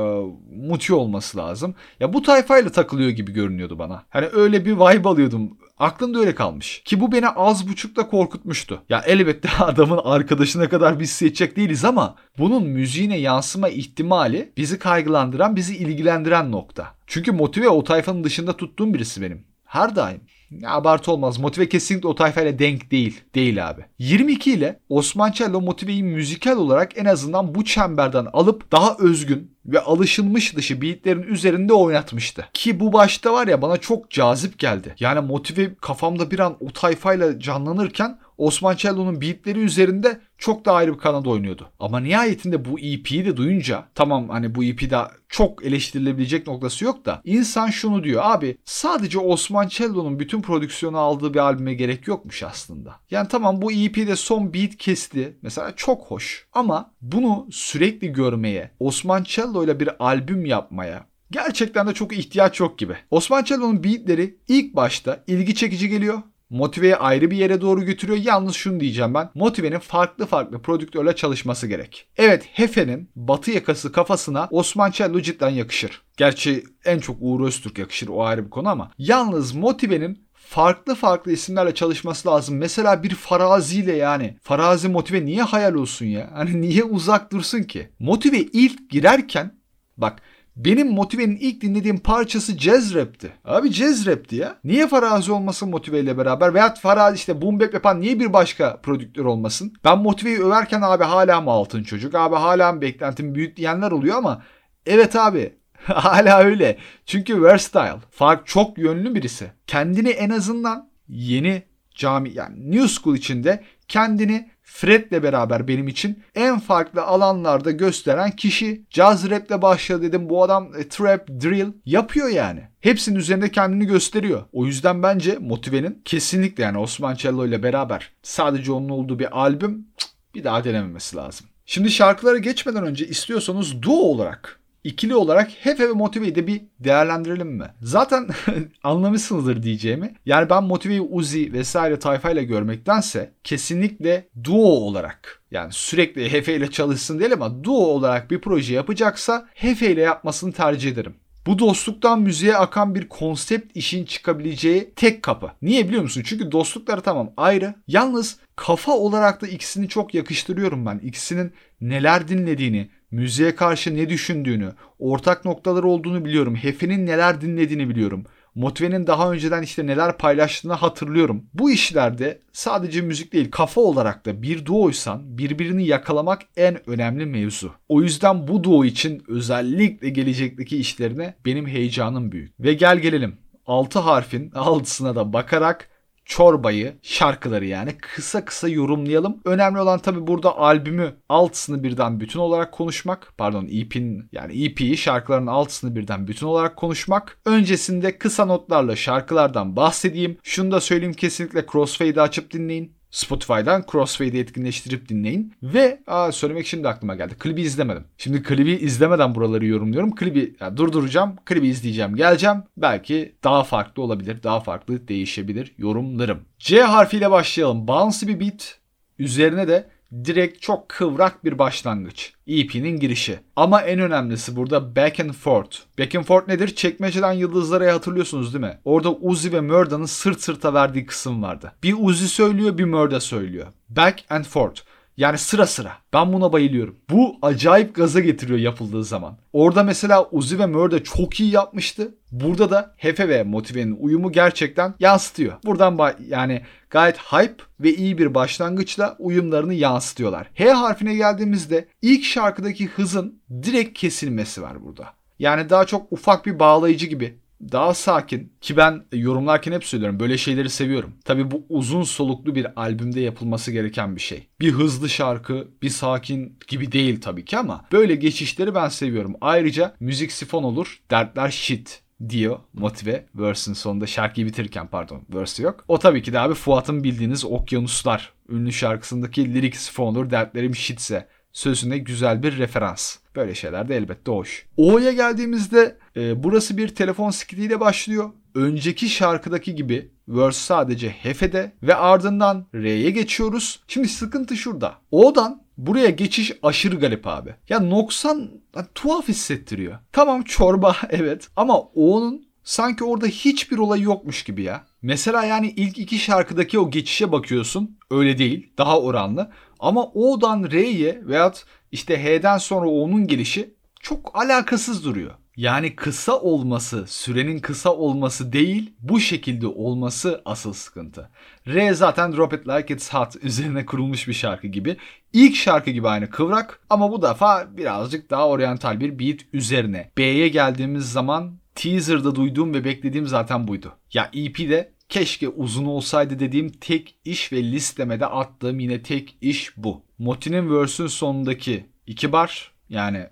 Muti 0.55 0.93
olması 0.93 1.37
lazım. 1.37 1.75
Ya 1.99 2.13
bu 2.13 2.21
tayfayla 2.21 2.71
takılıyor 2.71 3.09
gibi 3.09 3.31
görünüyordu 3.31 3.79
bana. 3.79 4.03
Hani 4.09 4.27
öyle 4.33 4.65
bir 4.65 4.73
vibe 4.73 5.09
alıyordum. 5.09 5.57
Aklımda 5.77 6.19
öyle 6.19 6.35
kalmış. 6.35 6.81
Ki 6.85 6.99
bu 7.01 7.11
beni 7.11 7.29
az 7.29 7.67
buçukta 7.67 8.07
korkutmuştu. 8.07 8.81
Ya 8.89 9.03
elbette 9.05 9.49
adamın 9.59 9.99
arkadaşına 10.03 10.69
kadar 10.69 10.99
biz 10.99 11.11
seçecek 11.11 11.55
değiliz 11.55 11.85
ama 11.85 12.15
bunun 12.37 12.67
müziğine 12.67 13.17
yansıma 13.17 13.69
ihtimali 13.69 14.53
bizi 14.57 14.79
kaygılandıran, 14.79 15.55
bizi 15.55 15.77
ilgilendiren 15.77 16.51
nokta. 16.51 16.95
Çünkü 17.07 17.31
motive 17.31 17.69
o 17.69 17.83
tayfanın 17.83 18.23
dışında 18.23 18.57
tuttuğum 18.57 18.93
birisi 18.93 19.21
benim. 19.21 19.47
Her 19.65 19.95
daim. 19.95 20.21
Abartı 20.65 21.11
olmaz. 21.11 21.39
Motive 21.39 21.69
kesinlikle 21.69 22.07
o 22.07 22.15
tayfayla 22.15 22.59
denk 22.59 22.91
değil. 22.91 23.21
Değil 23.35 23.69
abi. 23.69 23.85
22 23.99 24.51
ile 24.51 24.79
Osman 24.89 25.31
Cello 25.31 25.61
Motive'yi 25.61 26.03
müzikal 26.03 26.57
olarak 26.57 26.97
en 26.97 27.05
azından 27.05 27.55
bu 27.55 27.65
çemberden 27.65 28.27
alıp 28.33 28.71
daha 28.71 28.97
özgün 28.99 29.55
ve 29.65 29.79
alışılmış 29.79 30.55
dışı 30.55 30.81
beatlerin 30.81 31.23
üzerinde 31.23 31.73
oynatmıştı. 31.73 32.47
Ki 32.53 32.79
bu 32.79 32.93
başta 32.93 33.33
var 33.33 33.47
ya 33.47 33.61
bana 33.61 33.77
çok 33.77 34.11
cazip 34.11 34.59
geldi. 34.59 34.95
Yani 34.99 35.19
Motive 35.19 35.75
kafamda 35.81 36.31
bir 36.31 36.39
an 36.39 36.57
o 36.59 36.71
tayfayla 36.71 37.39
canlanırken 37.39 38.19
Osman 38.37 38.75
Cello'nun 38.75 39.21
beatleri 39.21 39.59
üzerinde 39.59 40.21
çok 40.37 40.65
daha 40.65 40.75
ayrı 40.75 40.93
bir 40.93 40.97
kanada 40.97 41.29
oynuyordu. 41.29 41.69
Ama 41.79 41.99
nihayetinde 41.99 42.65
bu 42.65 42.79
EP'yi 42.79 43.25
de 43.25 43.37
duyunca 43.37 43.87
tamam 43.95 44.29
hani 44.29 44.55
bu 44.55 44.63
EP'de 44.63 44.97
çok 45.29 45.65
eleştirilebilecek 45.65 46.47
noktası 46.47 46.85
yok 46.85 47.05
da 47.05 47.21
insan 47.23 47.67
şunu 47.67 48.03
diyor 48.03 48.21
abi 48.25 48.57
sadece 48.65 49.19
Osman 49.19 49.67
Cello'nun 49.67 50.19
bütün 50.19 50.41
prodüksiyonu 50.41 50.97
aldığı 50.97 51.33
bir 51.33 51.39
albüme 51.39 51.73
gerek 51.73 52.07
yokmuş 52.07 52.43
aslında. 52.43 52.95
Yani 53.11 53.27
tamam 53.27 53.61
bu 53.61 53.71
EP'de 53.71 54.15
son 54.15 54.53
beat 54.53 54.77
kesti 54.77 55.37
mesela 55.41 55.73
çok 55.75 56.05
hoş 56.05 56.47
ama 56.53 56.93
bunu 57.01 57.47
sürekli 57.51 58.13
görmeye 58.13 58.71
Osman 58.79 59.23
Cello 59.23 59.63
ile 59.63 59.79
bir 59.79 59.89
albüm 59.99 60.45
yapmaya 60.45 61.05
gerçekten 61.31 61.87
de 61.87 61.93
çok 61.93 62.17
ihtiyaç 62.17 62.59
yok 62.59 62.77
gibi. 62.77 62.97
Osman 63.11 63.43
Cello'nun 63.43 63.83
beatleri 63.83 64.37
ilk 64.47 64.75
başta 64.75 65.23
ilgi 65.27 65.55
çekici 65.55 65.89
geliyor. 65.89 66.21
Motive'yi 66.55 66.95
ayrı 66.95 67.31
bir 67.31 67.37
yere 67.37 67.61
doğru 67.61 67.85
götürüyor. 67.85 68.19
Yalnız 68.23 68.55
şunu 68.55 68.79
diyeceğim 68.79 69.13
ben. 69.13 69.29
Motive'nin 69.35 69.79
farklı 69.79 70.25
farklı 70.25 70.61
prodüktörle 70.61 71.15
çalışması 71.15 71.67
gerek. 71.67 72.07
Evet 72.17 72.43
Hefe'nin 72.53 73.09
batı 73.15 73.51
yakası 73.51 73.91
kafasına 73.91 74.47
Osman 74.51 74.91
Cello 74.91 75.21
cidden 75.21 75.49
yakışır. 75.49 76.01
Gerçi 76.17 76.63
en 76.85 76.99
çok 76.99 77.17
Uğur 77.19 77.47
Öztürk 77.47 77.77
yakışır 77.77 78.07
o 78.07 78.23
ayrı 78.23 78.45
bir 78.45 78.49
konu 78.49 78.69
ama. 78.69 78.91
Yalnız 78.97 79.55
Motive'nin 79.55 80.25
farklı 80.33 80.95
farklı 80.95 81.31
isimlerle 81.31 81.73
çalışması 81.73 82.29
lazım. 82.29 82.57
Mesela 82.57 83.03
bir 83.03 83.15
Farazi 83.15 83.79
ile 83.79 83.95
yani. 83.95 84.37
Farazi 84.41 84.89
Motive 84.89 85.25
niye 85.25 85.41
hayal 85.41 85.73
olsun 85.73 86.05
ya? 86.05 86.29
Hani 86.33 86.61
niye 86.61 86.83
uzak 86.83 87.31
dursun 87.31 87.63
ki? 87.63 87.89
Motive 87.99 88.39
ilk 88.39 88.89
girerken 88.89 89.59
bak 89.97 90.21
benim 90.55 90.91
Motive'nin 90.91 91.37
ilk 91.37 91.61
dinlediğim 91.61 91.97
parçası 91.97 92.59
jazz 92.59 92.95
rap'ti. 92.95 93.31
Abi 93.45 93.71
jazz 93.71 94.07
rap'ti 94.07 94.35
ya. 94.35 94.55
Niye 94.63 94.87
Farazi 94.87 95.31
olmasın 95.31 95.69
Motive 95.69 95.99
ile 95.99 96.17
beraber? 96.17 96.53
Veya 96.53 96.73
Farazi 96.73 97.15
işte 97.15 97.41
boom 97.41 97.59
bap 97.59 97.73
yapan 97.73 98.01
niye 98.01 98.19
bir 98.19 98.33
başka 98.33 98.77
prodüktör 98.77 99.25
olmasın? 99.25 99.73
Ben 99.83 99.97
Motive'yi 99.97 100.39
överken 100.39 100.81
abi 100.81 101.03
hala 101.03 101.41
mı 101.41 101.51
altın 101.51 101.83
çocuk? 101.83 102.15
Abi 102.15 102.35
hala 102.35 102.71
mı 102.73 102.81
beklentim 102.81 103.35
büyük 103.35 103.57
diyenler 103.57 103.91
oluyor 103.91 104.17
ama 104.17 104.43
evet 104.85 105.15
abi 105.15 105.53
hala 105.83 106.39
öyle. 106.39 106.77
Çünkü 107.05 107.41
versatile. 107.41 107.99
Fark 108.11 108.47
çok 108.47 108.77
yönlü 108.77 109.15
birisi. 109.15 109.51
Kendini 109.67 110.09
en 110.09 110.29
azından 110.29 110.89
yeni 111.09 111.63
cami 111.95 112.31
yani 112.33 112.71
New 112.71 112.87
School 112.87 113.15
içinde 113.15 113.63
kendini 113.87 114.49
Fred'le 114.65 115.23
beraber 115.23 115.67
benim 115.67 115.87
için 115.87 116.23
en 116.35 116.59
farklı 116.59 117.03
alanlarda 117.03 117.71
gösteren 117.71 118.31
kişi. 118.31 118.85
Jazz 118.89 119.29
rap'le 119.29 119.61
başladı 119.61 120.01
dedim. 120.01 120.29
Bu 120.29 120.43
adam 120.43 120.71
e, 120.79 120.89
trap, 120.89 121.27
drill 121.27 121.67
yapıyor 121.85 122.29
yani. 122.29 122.63
Hepsinin 122.79 123.19
üzerinde 123.19 123.51
kendini 123.51 123.85
gösteriyor. 123.85 124.43
O 124.53 124.65
yüzden 124.65 125.03
bence 125.03 125.37
Motive'nin 125.41 126.01
kesinlikle 126.05 126.63
yani 126.63 126.77
Osman 126.77 127.15
Cello 127.15 127.45
ile 127.45 127.63
beraber 127.63 128.11
sadece 128.23 128.71
onun 128.71 128.89
olduğu 128.89 129.19
bir 129.19 129.39
albüm 129.39 129.87
bir 130.35 130.43
daha 130.43 130.63
denememesi 130.63 131.15
lazım. 131.15 131.47
Şimdi 131.65 131.91
şarkılara 131.91 132.37
geçmeden 132.37 132.83
önce 132.83 133.07
istiyorsanız 133.07 133.81
duo 133.81 133.93
olarak 133.93 134.59
ikili 134.85 135.15
olarak 135.15 135.51
Hefe 135.59 135.89
ve 135.89 135.93
Motive'yi 135.93 136.35
de 136.35 136.47
bir 136.47 136.61
değerlendirelim 136.79 137.47
mi? 137.47 137.65
Zaten 137.81 138.27
anlamışsınızdır 138.83 139.63
diyeceğimi. 139.63 140.15
Yani 140.25 140.49
ben 140.49 140.63
Motive'yi 140.63 141.01
Uzi 141.01 141.53
vesaire 141.53 141.99
tayfayla 141.99 142.41
görmektense 142.41 143.33
kesinlikle 143.43 144.27
duo 144.43 144.67
olarak 144.67 145.41
yani 145.51 145.73
sürekli 145.73 146.31
Hefe 146.31 146.55
ile 146.55 146.71
çalışsın 146.71 147.19
değil 147.19 147.33
ama 147.33 147.63
duo 147.63 147.85
olarak 147.85 148.31
bir 148.31 148.41
proje 148.41 148.73
yapacaksa 148.73 149.47
Hefe 149.53 149.91
ile 149.91 150.01
yapmasını 150.01 150.53
tercih 150.53 150.91
ederim. 150.91 151.15
Bu 151.47 151.59
dostluktan 151.59 152.21
müziğe 152.21 152.57
akan 152.57 152.95
bir 152.95 153.09
konsept 153.09 153.77
işin 153.77 154.05
çıkabileceği 154.05 154.93
tek 154.95 155.23
kapı. 155.23 155.51
Niye 155.61 155.87
biliyor 155.87 156.03
musun? 156.03 156.23
Çünkü 156.25 156.51
dostlukları 156.51 157.01
tamam 157.01 157.33
ayrı. 157.37 157.75
Yalnız 157.87 158.39
kafa 158.55 158.91
olarak 158.91 159.41
da 159.41 159.47
ikisini 159.47 159.89
çok 159.89 160.13
yakıştırıyorum 160.13 160.85
ben. 160.85 160.99
İkisinin 161.03 161.53
neler 161.81 162.27
dinlediğini, 162.27 162.89
müziğe 163.15 163.55
karşı 163.55 163.95
ne 163.95 164.09
düşündüğünü, 164.09 164.73
ortak 164.99 165.45
noktaları 165.45 165.87
olduğunu 165.87 166.25
biliyorum. 166.25 166.55
Hefe'nin 166.55 167.05
neler 167.05 167.41
dinlediğini 167.41 167.89
biliyorum. 167.89 168.25
Motive'nin 168.55 169.07
daha 169.07 169.31
önceden 169.31 169.61
işte 169.61 169.87
neler 169.87 170.17
paylaştığını 170.17 170.73
hatırlıyorum. 170.73 171.45
Bu 171.53 171.71
işlerde 171.71 172.39
sadece 172.53 173.01
müzik 173.01 173.33
değil 173.33 173.51
kafa 173.51 173.81
olarak 173.81 174.25
da 174.25 174.41
bir 174.41 174.65
duoysan 174.65 175.37
birbirini 175.37 175.87
yakalamak 175.87 176.41
en 176.57 176.89
önemli 176.89 177.25
mevzu. 177.25 177.71
O 177.89 178.01
yüzden 178.01 178.47
bu 178.47 178.63
duo 178.63 178.85
için 178.85 179.23
özellikle 179.27 180.09
gelecekteki 180.09 180.77
işlerine 180.77 181.33
benim 181.45 181.67
heyecanım 181.67 182.31
büyük. 182.31 182.59
Ve 182.59 182.73
gel 182.73 182.99
gelelim 182.99 183.37
6 183.65 183.99
harfin 183.99 184.51
altısına 184.51 185.15
da 185.15 185.33
bakarak 185.33 185.89
çorbayı, 186.25 186.97
şarkıları 187.01 187.65
yani 187.65 187.97
kısa 187.97 188.45
kısa 188.45 188.67
yorumlayalım. 188.67 189.41
Önemli 189.45 189.79
olan 189.79 189.99
tabi 189.99 190.27
burada 190.27 190.57
albümü 190.57 191.15
altısını 191.29 191.83
birden 191.83 192.19
bütün 192.19 192.39
olarak 192.39 192.71
konuşmak. 192.71 193.33
Pardon 193.37 193.67
EP'nin 193.71 194.29
yani 194.31 194.65
EP'yi 194.65 194.97
şarkıların 194.97 195.47
altısını 195.47 195.95
birden 195.95 196.27
bütün 196.27 196.47
olarak 196.47 196.75
konuşmak. 196.75 197.37
Öncesinde 197.45 198.17
kısa 198.17 198.45
notlarla 198.45 198.95
şarkılardan 198.95 199.75
bahsedeyim. 199.75 200.37
Şunu 200.43 200.71
da 200.71 200.81
söyleyeyim 200.81 201.13
kesinlikle 201.13 201.65
Crossfade'i 201.71 202.21
açıp 202.21 202.51
dinleyin. 202.51 202.95
Spotify'dan 203.15 203.85
Crossfade'i 203.91 204.39
etkinleştirip 204.39 205.09
dinleyin. 205.09 205.53
Ve 205.63 205.99
aa, 206.07 206.31
söylemek 206.31 206.67
şimdi 206.67 206.87
aklıma 206.87 207.15
geldi. 207.15 207.35
Klibi 207.39 207.61
izlemedim. 207.61 208.03
Şimdi 208.17 208.43
klibi 208.43 208.71
izlemeden 208.71 209.35
buraları 209.35 209.65
yorumluyorum. 209.65 210.15
Klibi 210.15 210.55
yani 210.59 210.77
durduracağım. 210.77 211.35
Klibi 211.45 211.67
izleyeceğim. 211.67 212.15
Geleceğim. 212.15 212.63
Belki 212.77 213.35
daha 213.43 213.63
farklı 213.63 214.03
olabilir. 214.03 214.43
Daha 214.43 214.59
farklı 214.59 215.07
değişebilir 215.07 215.73
yorumlarım. 215.77 216.39
C 216.59 216.81
harfiyle 216.81 217.31
başlayalım. 217.31 217.87
Bouncy 217.87 218.27
bir 218.27 218.39
beat. 218.39 218.79
Üzerine 219.19 219.67
de 219.67 219.87
direkt 220.25 220.61
çok 220.61 220.89
kıvrak 220.89 221.45
bir 221.45 221.59
başlangıç. 221.59 222.33
EP'nin 222.47 222.99
girişi. 222.99 223.39
Ama 223.55 223.81
en 223.81 223.99
önemlisi 223.99 224.55
burada 224.55 224.95
back 224.95 225.19
and 225.19 225.31
forth. 225.31 225.77
Back 225.99 226.15
and 226.15 226.23
forth 226.23 226.47
nedir? 226.47 226.75
Çekmeceden 226.75 227.33
yıldızlara 227.33 227.93
hatırlıyorsunuz 227.93 228.53
değil 228.53 228.65
mi? 228.65 228.79
Orada 228.85 229.11
Uzi 229.11 229.53
ve 229.53 229.61
Murda'nın 229.61 230.05
sırt 230.05 230.41
sırta 230.41 230.73
verdiği 230.73 231.05
kısım 231.05 231.43
vardı. 231.43 231.71
Bir 231.83 231.95
Uzi 231.99 232.27
söylüyor 232.29 232.77
bir 232.77 232.85
Murda 232.85 233.19
söylüyor. 233.19 233.67
Back 233.89 234.23
and 234.29 234.45
forth. 234.45 234.81
Yani 235.17 235.37
sıra 235.37 235.67
sıra. 235.67 235.91
Ben 236.13 236.33
buna 236.33 236.53
bayılıyorum. 236.53 236.95
Bu 237.09 237.35
acayip 237.41 237.95
gaza 237.95 238.19
getiriyor 238.19 238.59
yapıldığı 238.59 239.03
zaman. 239.03 239.37
Orada 239.53 239.83
mesela 239.83 240.29
Uzi 240.31 240.59
ve 240.59 240.65
Murda 240.65 241.03
çok 241.03 241.39
iyi 241.39 241.51
yapmıştı. 241.51 242.15
Burada 242.31 242.69
da 242.69 242.93
Hefe 242.97 243.29
ve 243.29 243.43
Motive'nin 243.43 243.97
uyumu 243.99 244.31
gerçekten 244.31 244.93
yansıtıyor. 244.99 245.53
Buradan 245.65 246.15
yani 246.27 246.61
gayet 246.89 247.17
hype 247.17 247.63
ve 247.79 247.93
iyi 247.93 248.17
bir 248.17 248.33
başlangıçla 248.33 249.15
uyumlarını 249.19 249.73
yansıtıyorlar. 249.73 250.49
H 250.53 250.69
harfine 250.69 251.15
geldiğimizde 251.15 251.87
ilk 252.01 252.23
şarkıdaki 252.23 252.87
hızın 252.87 253.41
direkt 253.63 253.99
kesilmesi 253.99 254.61
var 254.61 254.85
burada. 254.85 255.13
Yani 255.39 255.69
daha 255.69 255.85
çok 255.85 256.11
ufak 256.11 256.45
bir 256.45 256.59
bağlayıcı 256.59 257.05
gibi 257.05 257.39
daha 257.71 257.93
sakin 257.93 258.53
ki 258.61 258.77
ben 258.77 259.05
yorumlarken 259.13 259.71
hep 259.71 259.85
söylüyorum 259.85 260.19
böyle 260.19 260.37
şeyleri 260.37 260.69
seviyorum. 260.69 261.13
Tabi 261.25 261.51
bu 261.51 261.65
uzun 261.69 262.03
soluklu 262.03 262.55
bir 262.55 262.81
albümde 262.81 263.19
yapılması 263.19 263.71
gereken 263.71 264.15
bir 264.15 264.21
şey. 264.21 264.47
Bir 264.59 264.71
hızlı 264.71 265.09
şarkı, 265.09 265.67
bir 265.81 265.89
sakin 265.89 266.59
gibi 266.67 266.91
değil 266.91 267.21
tabii 267.21 267.45
ki 267.45 267.57
ama 267.57 267.85
böyle 267.91 268.15
geçişleri 268.15 268.75
ben 268.75 268.89
seviyorum. 268.89 269.35
Ayrıca 269.41 269.95
müzik 269.99 270.31
sifon 270.31 270.63
olur, 270.63 270.99
dertler 271.11 271.49
shit 271.49 272.01
diyor 272.29 272.59
motive 272.73 273.25
verse'ın 273.35 273.73
sonunda 273.73 274.07
şarkıyı 274.07 274.47
bitirirken 274.47 274.87
pardon 274.87 275.21
verse 275.33 275.63
yok. 275.63 275.85
O 275.87 275.99
tabii 275.99 276.21
ki 276.21 276.33
de 276.33 276.39
abi 276.39 276.53
Fuat'ın 276.53 277.03
bildiğiniz 277.03 277.45
Okyanuslar 277.45 278.33
ünlü 278.49 278.73
şarkısındaki 278.73 279.53
lirik 279.53 279.75
sifon 279.75 280.05
olur 280.05 280.29
dertlerim 280.29 280.75
shitse 280.75 281.27
sözüne 281.55 281.97
güzel 281.97 282.43
bir 282.43 282.57
referans. 282.57 283.17
Böyle 283.35 283.55
şeyler 283.55 283.89
de 283.89 283.95
elbette 283.95 284.31
hoş. 284.31 284.65
O'ya 284.77 285.11
geldiğimizde 285.11 285.97
e, 286.15 286.43
burası 286.43 286.77
bir 286.77 286.87
telefon 286.87 287.29
skitiyle 287.29 287.79
başlıyor. 287.79 288.29
Önceki 288.55 289.09
şarkıdaki 289.09 289.75
gibi 289.75 290.11
verse 290.27 290.59
sadece 290.59 291.09
Hefe'de 291.09 291.71
ve 291.83 291.95
ardından 291.95 292.65
R'ye 292.75 293.09
geçiyoruz. 293.09 293.79
Şimdi 293.87 294.07
sıkıntı 294.07 294.57
şurada. 294.57 294.95
O'dan 295.11 295.63
buraya 295.77 296.09
geçiş 296.09 296.51
aşırı 296.63 296.95
garip 296.95 297.27
abi. 297.27 297.55
Ya 297.69 297.79
noksan 297.79 298.51
yani, 298.75 298.87
tuhaf 298.95 299.27
hissettiriyor. 299.27 299.97
Tamam 300.11 300.41
çorba 300.41 300.95
evet 301.09 301.47
ama 301.55 301.79
O'nun 301.79 302.45
sanki 302.63 303.03
orada 303.03 303.27
hiçbir 303.27 303.77
olay 303.77 304.01
yokmuş 304.01 304.43
gibi 304.43 304.63
ya. 304.63 304.85
Mesela 305.01 305.45
yani 305.45 305.73
ilk 305.75 305.97
iki 305.97 306.17
şarkıdaki 306.17 306.79
o 306.79 306.91
geçişe 306.91 307.31
bakıyorsun. 307.31 307.97
Öyle 308.11 308.37
değil. 308.37 308.73
Daha 308.77 308.99
oranlı. 308.99 309.51
Ama 309.79 310.03
O'dan 310.03 310.71
R'ye 310.71 311.21
veyahut 311.25 311.63
işte 311.91 312.23
H'den 312.23 312.57
sonra 312.57 312.89
O'nun 312.89 313.27
gelişi 313.27 313.73
çok 313.99 314.31
alakasız 314.33 315.05
duruyor. 315.05 315.31
Yani 315.57 315.95
kısa 315.95 316.39
olması, 316.39 317.07
sürenin 317.07 317.59
kısa 317.59 317.95
olması 317.95 318.53
değil, 318.53 318.93
bu 318.99 319.19
şekilde 319.19 319.67
olması 319.67 320.41
asıl 320.45 320.73
sıkıntı. 320.73 321.29
R 321.67 321.93
zaten 321.93 322.33
Drop 322.33 322.53
It 322.53 322.67
Like 322.67 322.93
It's 322.93 323.13
Hot 323.13 323.35
üzerine 323.43 323.85
kurulmuş 323.85 324.27
bir 324.27 324.33
şarkı 324.33 324.67
gibi. 324.67 324.97
İlk 325.33 325.55
şarkı 325.55 325.91
gibi 325.91 326.07
aynı 326.07 326.29
kıvrak 326.29 326.79
ama 326.89 327.11
bu 327.11 327.21
defa 327.21 327.77
birazcık 327.77 328.29
daha 328.29 328.47
oryantal 328.47 328.99
bir 328.99 329.19
beat 329.19 329.39
üzerine. 329.53 330.11
B'ye 330.17 330.47
geldiğimiz 330.47 331.11
zaman 331.11 331.57
teaser'da 331.75 332.35
duyduğum 332.35 332.73
ve 332.73 332.85
beklediğim 332.85 333.27
zaten 333.27 333.67
buydu. 333.67 333.93
Ya 334.13 334.29
EP'de 334.33 334.94
keşke 335.09 335.49
uzun 335.49 335.85
olsaydı 335.85 336.39
dediğim 336.39 336.69
tek 336.69 337.15
iş 337.25 337.51
ve 337.53 337.63
listemede 337.63 338.25
attığım 338.25 338.79
yine 338.79 339.01
tek 339.01 339.37
iş 339.41 339.77
bu. 339.77 340.03
Moti'nin 340.17 340.79
verse'ün 340.79 341.07
sonundaki 341.07 341.85
iki 342.07 342.31
bar 342.31 342.71
yani 342.89 343.27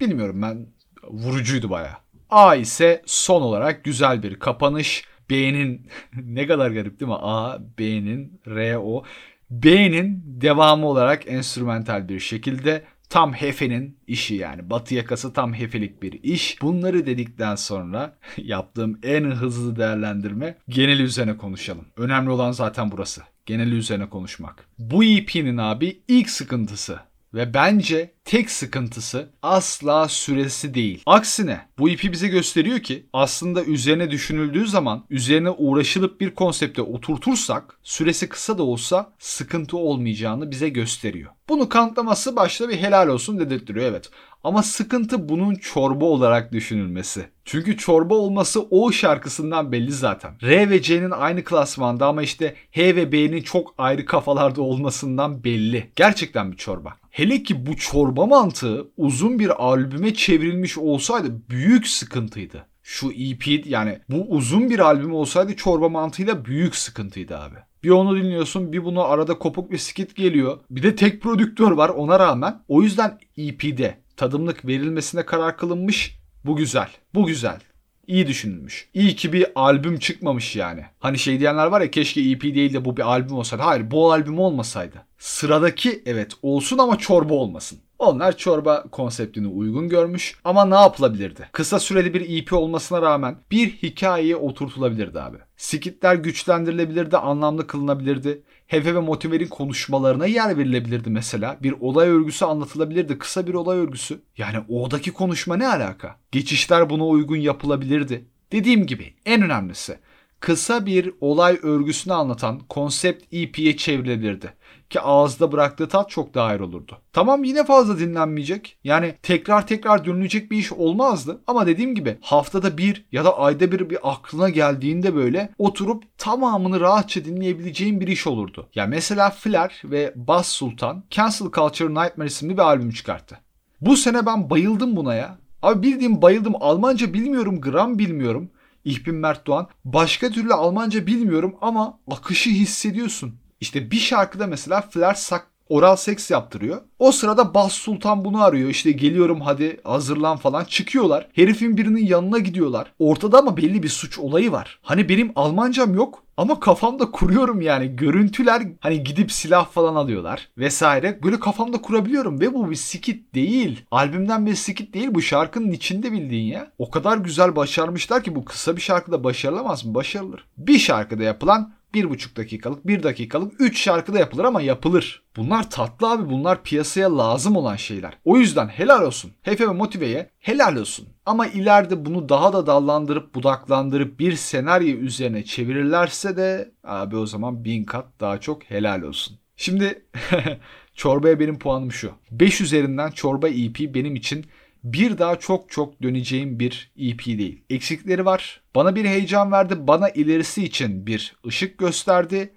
bilmiyorum 0.00 0.42
ben 0.42 0.66
vurucuydu 1.02 1.70
baya. 1.70 2.00
A 2.30 2.54
ise 2.54 3.02
son 3.06 3.42
olarak 3.42 3.84
güzel 3.84 4.22
bir 4.22 4.38
kapanış. 4.38 5.04
B'nin 5.30 5.86
ne 6.22 6.46
kadar 6.46 6.70
garip 6.70 7.00
değil 7.00 7.08
mi? 7.08 7.18
A, 7.20 7.58
B'nin, 7.78 8.40
R, 8.46 8.76
O. 8.76 9.04
B'nin 9.50 10.22
devamı 10.26 10.86
olarak 10.86 11.22
enstrümantal 11.26 12.08
bir 12.08 12.20
şekilde 12.20 12.84
tam 13.08 13.32
Hefe'nin 13.32 13.98
işi 14.06 14.34
yani. 14.34 14.70
Batı 14.70 14.94
yakası 14.94 15.32
tam 15.32 15.54
Hefe'lik 15.54 16.02
bir 16.02 16.22
iş. 16.22 16.62
Bunları 16.62 17.06
dedikten 17.06 17.54
sonra 17.54 18.16
yaptığım 18.36 18.98
en 19.02 19.24
hızlı 19.24 19.76
değerlendirme 19.76 20.58
genel 20.68 21.00
üzerine 21.00 21.36
konuşalım. 21.36 21.84
Önemli 21.96 22.30
olan 22.30 22.52
zaten 22.52 22.90
burası. 22.90 23.22
Genel 23.46 23.72
üzerine 23.72 24.08
konuşmak. 24.08 24.68
Bu 24.78 25.04
EP'nin 25.04 25.56
abi 25.56 26.00
ilk 26.08 26.30
sıkıntısı 26.30 27.00
ve 27.34 27.54
bence 27.54 28.14
tek 28.24 28.50
sıkıntısı 28.50 29.30
asla 29.42 30.08
süresi 30.08 30.74
değil. 30.74 31.02
Aksine 31.06 31.68
bu 31.78 31.88
ipi 31.88 32.12
bize 32.12 32.28
gösteriyor 32.28 32.78
ki 32.78 33.06
aslında 33.12 33.64
üzerine 33.64 34.10
düşünüldüğü 34.10 34.66
zaman 34.66 35.04
üzerine 35.10 35.50
uğraşılıp 35.50 36.20
bir 36.20 36.34
konsepte 36.34 36.82
oturtursak 36.82 37.78
süresi 37.82 38.28
kısa 38.28 38.58
da 38.58 38.62
olsa 38.62 39.12
sıkıntı 39.18 39.76
olmayacağını 39.76 40.50
bize 40.50 40.68
gösteriyor. 40.68 41.30
Bunu 41.48 41.68
kanıtlaması 41.68 42.36
başta 42.36 42.68
bir 42.68 42.76
helal 42.76 43.08
olsun 43.08 43.40
dedirtiyor 43.40 43.78
evet. 43.78 44.10
Ama 44.44 44.62
sıkıntı 44.62 45.28
bunun 45.28 45.54
çorba 45.54 46.04
olarak 46.04 46.52
düşünülmesi. 46.52 47.28
Çünkü 47.44 47.76
çorba 47.76 48.14
olması 48.14 48.62
o 48.70 48.92
şarkısından 48.92 49.72
belli 49.72 49.92
zaten. 49.92 50.34
R 50.42 50.70
ve 50.70 50.82
C'nin 50.82 51.10
aynı 51.10 51.44
klasmanda 51.44 52.06
ama 52.06 52.22
işte 52.22 52.54
H 52.70 52.96
ve 52.96 53.12
B'nin 53.12 53.42
çok 53.42 53.74
ayrı 53.78 54.04
kafalarda 54.04 54.62
olmasından 54.62 55.44
belli. 55.44 55.92
Gerçekten 55.96 56.52
bir 56.52 56.56
çorba. 56.56 56.94
Hele 57.18 57.42
ki 57.42 57.66
bu 57.66 57.76
çorba 57.76 58.26
mantığı 58.26 58.90
uzun 58.96 59.38
bir 59.38 59.64
albüme 59.64 60.14
çevrilmiş 60.14 60.78
olsaydı 60.78 61.42
büyük 61.50 61.88
sıkıntıydı. 61.88 62.66
Şu 62.82 63.12
EP 63.12 63.66
yani 63.66 63.98
bu 64.08 64.26
uzun 64.28 64.70
bir 64.70 64.78
albüm 64.78 65.14
olsaydı 65.14 65.56
çorba 65.56 65.88
mantığıyla 65.88 66.44
büyük 66.44 66.76
sıkıntıydı 66.76 67.38
abi. 67.38 67.56
Bir 67.82 67.90
onu 67.90 68.16
dinliyorsun 68.16 68.72
bir 68.72 68.84
bunu 68.84 69.02
arada 69.02 69.38
kopuk 69.38 69.70
bir 69.70 69.78
skit 69.78 70.16
geliyor. 70.16 70.60
Bir 70.70 70.82
de 70.82 70.96
tek 70.96 71.22
prodüktör 71.22 71.70
var 71.70 71.88
ona 71.88 72.18
rağmen. 72.18 72.62
O 72.68 72.82
yüzden 72.82 73.18
EP'de 73.36 73.98
tadımlık 74.16 74.66
verilmesine 74.66 75.26
karar 75.26 75.56
kılınmış. 75.56 76.18
Bu 76.44 76.56
güzel. 76.56 76.88
Bu 77.14 77.26
güzel. 77.26 77.60
İyi 78.08 78.26
düşünülmüş. 78.26 78.88
İyi 78.94 79.16
ki 79.16 79.32
bir 79.32 79.46
albüm 79.54 79.98
çıkmamış 79.98 80.56
yani. 80.56 80.84
Hani 80.98 81.18
şey 81.18 81.40
diyenler 81.40 81.66
var 81.66 81.80
ya 81.80 81.90
keşke 81.90 82.20
EP 82.20 82.42
değil 82.42 82.72
de 82.72 82.84
bu 82.84 82.96
bir 82.96 83.02
albüm 83.02 83.36
olsaydı. 83.36 83.62
Hayır 83.62 83.90
bu 83.90 84.12
albüm 84.12 84.38
olmasaydı. 84.38 84.96
Sıradaki 85.18 86.02
evet 86.06 86.32
olsun 86.42 86.78
ama 86.78 86.98
çorba 86.98 87.34
olmasın. 87.34 87.78
Onlar 87.98 88.36
çorba 88.36 88.82
konseptini 88.92 89.46
uygun 89.46 89.88
görmüş 89.88 90.38
ama 90.44 90.64
ne 90.64 90.74
yapılabilirdi? 90.74 91.48
Kısa 91.52 91.80
süreli 91.80 92.14
bir 92.14 92.38
EP 92.38 92.52
olmasına 92.52 93.02
rağmen 93.02 93.36
bir 93.50 93.70
hikayeye 93.70 94.36
oturtulabilirdi 94.36 95.20
abi. 95.20 95.36
Skitler 95.56 96.14
güçlendirilebilirdi, 96.14 97.16
anlamlı 97.16 97.66
kılınabilirdi. 97.66 98.42
Hefe 98.68 98.94
ve 98.94 99.00
Motiver'in 99.00 99.48
konuşmalarına 99.48 100.26
yer 100.26 100.58
verilebilirdi 100.58 101.10
mesela. 101.10 101.58
Bir 101.62 101.74
olay 101.80 102.08
örgüsü 102.08 102.44
anlatılabilirdi. 102.44 103.18
Kısa 103.18 103.46
bir 103.46 103.54
olay 103.54 103.78
örgüsü. 103.78 104.20
Yani 104.36 104.64
oradaki 104.68 105.10
konuşma 105.10 105.56
ne 105.56 105.68
alaka? 105.68 106.16
Geçişler 106.32 106.90
buna 106.90 107.06
uygun 107.06 107.36
yapılabilirdi. 107.36 108.24
Dediğim 108.52 108.86
gibi 108.86 109.14
en 109.26 109.42
önemlisi 109.42 109.98
kısa 110.40 110.86
bir 110.86 111.12
olay 111.20 111.58
örgüsünü 111.62 112.14
anlatan 112.14 112.60
konsept 112.68 113.34
EP'ye 113.34 113.76
çevrilebilirdi 113.76 114.54
ki 114.90 115.00
ağızda 115.00 115.52
bıraktığı 115.52 115.88
tat 115.88 116.10
çok 116.10 116.34
daha 116.34 116.46
ayrı 116.46 116.64
olurdu. 116.64 116.98
Tamam 117.12 117.44
yine 117.44 117.64
fazla 117.64 117.98
dinlenmeyecek. 117.98 118.78
Yani 118.84 119.14
tekrar 119.22 119.66
tekrar 119.66 120.04
dönülecek 120.04 120.50
bir 120.50 120.56
iş 120.56 120.72
olmazdı. 120.72 121.40
Ama 121.46 121.66
dediğim 121.66 121.94
gibi 121.94 122.18
haftada 122.20 122.78
bir 122.78 123.04
ya 123.12 123.24
da 123.24 123.38
ayda 123.38 123.72
bir 123.72 123.90
bir 123.90 123.98
aklına 124.02 124.48
geldiğinde 124.48 125.14
böyle 125.14 125.54
oturup 125.58 126.18
tamamını 126.18 126.80
rahatça 126.80 127.24
dinleyebileceğin 127.24 128.00
bir 128.00 128.08
iş 128.08 128.26
olurdu. 128.26 128.68
Ya 128.74 128.86
mesela 128.86 129.30
Flair 129.30 129.82
ve 129.84 130.12
Bas 130.16 130.48
Sultan 130.48 131.04
Cancel 131.10 131.50
Culture 131.50 131.90
Nightmare 131.90 132.28
isimli 132.28 132.52
bir 132.52 132.62
albüm 132.62 132.90
çıkarttı. 132.90 133.38
Bu 133.80 133.96
sene 133.96 134.26
ben 134.26 134.50
bayıldım 134.50 134.96
buna 134.96 135.14
ya. 135.14 135.38
Abi 135.62 135.82
bildiğim 135.82 136.22
bayıldım. 136.22 136.54
Almanca 136.60 137.12
bilmiyorum, 137.12 137.60
gram 137.60 137.98
bilmiyorum. 137.98 138.50
Ich 138.84 139.06
bin 139.06 139.14
Mert 139.14 139.46
Doğan. 139.46 139.66
Başka 139.84 140.30
türlü 140.30 140.54
Almanca 140.54 141.06
bilmiyorum 141.06 141.54
ama 141.60 141.98
akışı 142.10 142.50
hissediyorsun. 142.50 143.34
İşte 143.60 143.90
bir 143.90 143.96
şarkıda 143.96 144.46
mesela 144.46 144.80
Flair 144.80 145.14
sak 145.14 145.46
oral 145.68 145.96
seks 145.96 146.30
yaptırıyor. 146.30 146.80
O 146.98 147.12
sırada 147.12 147.54
Bas 147.54 147.72
Sultan 147.72 148.24
bunu 148.24 148.42
arıyor. 148.42 148.70
İşte 148.70 148.92
geliyorum 148.92 149.40
hadi 149.40 149.80
hazırlan 149.84 150.36
falan. 150.36 150.64
Çıkıyorlar. 150.64 151.28
Herifin 151.32 151.76
birinin 151.76 152.06
yanına 152.06 152.38
gidiyorlar. 152.38 152.92
Ortada 152.98 153.38
ama 153.38 153.56
belli 153.56 153.82
bir 153.82 153.88
suç 153.88 154.18
olayı 154.18 154.52
var. 154.52 154.78
Hani 154.82 155.08
benim 155.08 155.32
Almancam 155.36 155.94
yok 155.94 156.22
ama 156.36 156.60
kafamda 156.60 157.10
kuruyorum 157.10 157.60
yani. 157.60 157.96
Görüntüler 157.96 158.62
hani 158.80 159.04
gidip 159.04 159.32
silah 159.32 159.70
falan 159.70 159.94
alıyorlar 159.94 160.48
vesaire. 160.58 161.18
Böyle 161.22 161.40
kafamda 161.40 161.82
kurabiliyorum 161.82 162.40
ve 162.40 162.54
bu 162.54 162.70
bir 162.70 162.76
skit 162.76 163.34
değil. 163.34 163.84
Albümden 163.90 164.46
bir 164.46 164.54
skit 164.54 164.94
değil 164.94 165.08
bu 165.10 165.22
şarkının 165.22 165.72
içinde 165.72 166.12
bildiğin 166.12 166.52
ya. 166.52 166.72
O 166.78 166.90
kadar 166.90 167.18
güzel 167.18 167.56
başarmışlar 167.56 168.22
ki 168.24 168.34
bu 168.34 168.44
kısa 168.44 168.76
bir 168.76 168.80
şarkıda 168.80 169.24
başarılamaz 169.24 169.84
mı? 169.84 169.94
Başarılır. 169.94 170.44
Bir 170.56 170.78
şarkıda 170.78 171.22
yapılan 171.22 171.72
bir 171.94 172.10
buçuk 172.10 172.36
dakikalık, 172.36 172.86
bir 172.86 173.02
dakikalık, 173.02 173.60
üç 173.60 173.80
şarkıda 173.80 174.18
yapılır 174.18 174.44
ama 174.44 174.60
yapılır. 174.60 175.22
Bunlar 175.36 175.70
tatlı 175.70 176.10
abi. 176.10 176.30
Bunlar 176.30 176.62
piyasaya 176.62 177.18
lazım 177.18 177.56
olan 177.56 177.76
şeyler. 177.76 178.18
O 178.24 178.36
yüzden 178.36 178.68
helal 178.68 179.02
olsun. 179.02 179.32
Hefe 179.42 179.68
ve 179.68 179.72
Motive'ye 179.72 180.30
helal 180.38 180.76
olsun. 180.76 181.08
Ama 181.26 181.46
ileride 181.46 182.04
bunu 182.04 182.28
daha 182.28 182.52
da 182.52 182.66
dallandırıp 182.66 183.34
budaklandırıp 183.34 184.20
bir 184.20 184.32
senaryo 184.32 184.96
üzerine 184.96 185.44
çevirirlerse 185.44 186.36
de 186.36 186.72
abi 186.84 187.16
o 187.16 187.26
zaman 187.26 187.64
bin 187.64 187.84
kat 187.84 188.06
daha 188.20 188.40
çok 188.40 188.64
helal 188.64 189.02
olsun. 189.02 189.38
Şimdi 189.56 190.02
çorbaya 190.94 191.40
benim 191.40 191.58
puanım 191.58 191.92
şu. 191.92 192.12
5 192.30 192.60
üzerinden 192.60 193.10
çorba 193.10 193.48
EP 193.48 193.94
benim 193.94 194.16
için 194.16 194.46
bir 194.92 195.18
daha 195.18 195.38
çok 195.38 195.70
çok 195.70 196.02
döneceğim 196.02 196.58
bir 196.58 196.90
EP 196.96 197.26
değil. 197.26 197.62
Eksikleri 197.70 198.24
var. 198.24 198.60
Bana 198.74 198.94
bir 198.94 199.04
heyecan 199.04 199.52
verdi. 199.52 199.74
Bana 199.86 200.08
ilerisi 200.08 200.64
için 200.64 201.06
bir 201.06 201.36
ışık 201.46 201.78
gösterdi. 201.78 202.52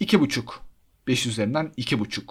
2.5. 0.00 0.42
5 1.06 1.26
üzerinden 1.26 1.72
2.5. 1.78 2.22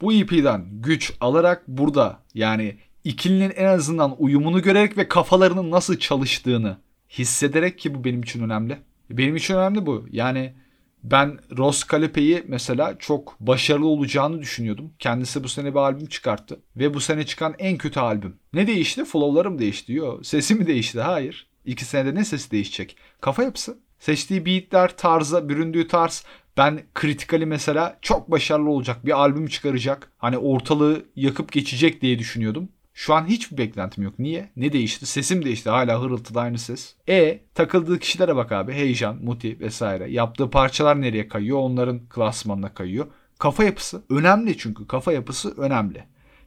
Bu 0.00 0.12
EP'den 0.12 0.66
güç 0.72 1.12
alarak 1.20 1.68
burada 1.68 2.22
yani 2.34 2.76
ikilinin 3.04 3.52
en 3.56 3.64
azından 3.64 4.16
uyumunu 4.18 4.62
görerek 4.62 4.96
ve 4.96 5.08
kafalarının 5.08 5.70
nasıl 5.70 5.98
çalıştığını 5.98 6.78
hissederek 7.10 7.78
ki 7.78 7.94
bu 7.94 8.04
benim 8.04 8.22
için 8.22 8.42
önemli. 8.44 8.78
Benim 9.10 9.36
için 9.36 9.54
önemli 9.54 9.86
bu. 9.86 10.06
Yani 10.10 10.54
ben 11.02 11.38
Ross 11.56 11.84
Kalipe'yi 11.84 12.44
mesela 12.48 12.98
çok 12.98 13.40
başarılı 13.40 13.86
olacağını 13.86 14.40
düşünüyordum. 14.40 14.92
Kendisi 14.98 15.44
bu 15.44 15.48
sene 15.48 15.74
bir 15.74 15.78
albüm 15.78 16.06
çıkarttı. 16.06 16.60
Ve 16.76 16.94
bu 16.94 17.00
sene 17.00 17.26
çıkan 17.26 17.54
en 17.58 17.78
kötü 17.78 18.00
albüm. 18.00 18.36
Ne 18.52 18.66
değişti? 18.66 19.04
Flow'larım 19.04 19.58
değişti. 19.58 19.92
Yo, 19.92 20.22
sesi 20.22 20.54
mi 20.54 20.66
değişti? 20.66 21.00
Hayır. 21.00 21.46
İki 21.64 21.84
senede 21.84 22.14
ne 22.14 22.24
sesi 22.24 22.50
değişecek? 22.50 22.96
Kafa 23.20 23.42
yapısı. 23.42 23.78
Seçtiği 23.98 24.46
beatler, 24.46 24.96
tarzı, 24.96 25.48
büründüğü 25.48 25.88
tarz. 25.88 26.24
Ben 26.56 26.82
kritikali 26.94 27.46
mesela 27.46 27.98
çok 28.02 28.30
başarılı 28.30 28.70
olacak. 28.70 29.06
Bir 29.06 29.20
albüm 29.20 29.46
çıkaracak. 29.46 30.12
Hani 30.18 30.38
ortalığı 30.38 31.04
yakıp 31.16 31.52
geçecek 31.52 32.02
diye 32.02 32.18
düşünüyordum. 32.18 32.68
Şu 32.94 33.14
an 33.14 33.26
hiçbir 33.26 33.58
beklentim 33.58 34.04
yok. 34.04 34.18
Niye? 34.18 34.50
Ne 34.56 34.72
değişti? 34.72 35.06
Sesim 35.06 35.44
değişti. 35.44 35.70
Hala 35.70 36.02
hırıltıda 36.02 36.40
aynı 36.40 36.58
ses. 36.58 36.94
E 37.08 37.40
takıldığı 37.54 37.98
kişilere 37.98 38.36
bak 38.36 38.52
abi. 38.52 38.72
Heyecan, 38.72 39.16
Muti 39.16 39.60
vesaire. 39.60 40.10
Yaptığı 40.10 40.50
parçalar 40.50 41.00
nereye 41.00 41.28
kayıyor? 41.28 41.58
Onların 41.58 42.00
klasmanına 42.08 42.74
kayıyor. 42.74 43.06
Kafa 43.38 43.64
yapısı 43.64 44.02
önemli 44.10 44.58
çünkü. 44.58 44.86
Kafa 44.86 45.12
yapısı 45.12 45.54
önemli. 45.56 46.04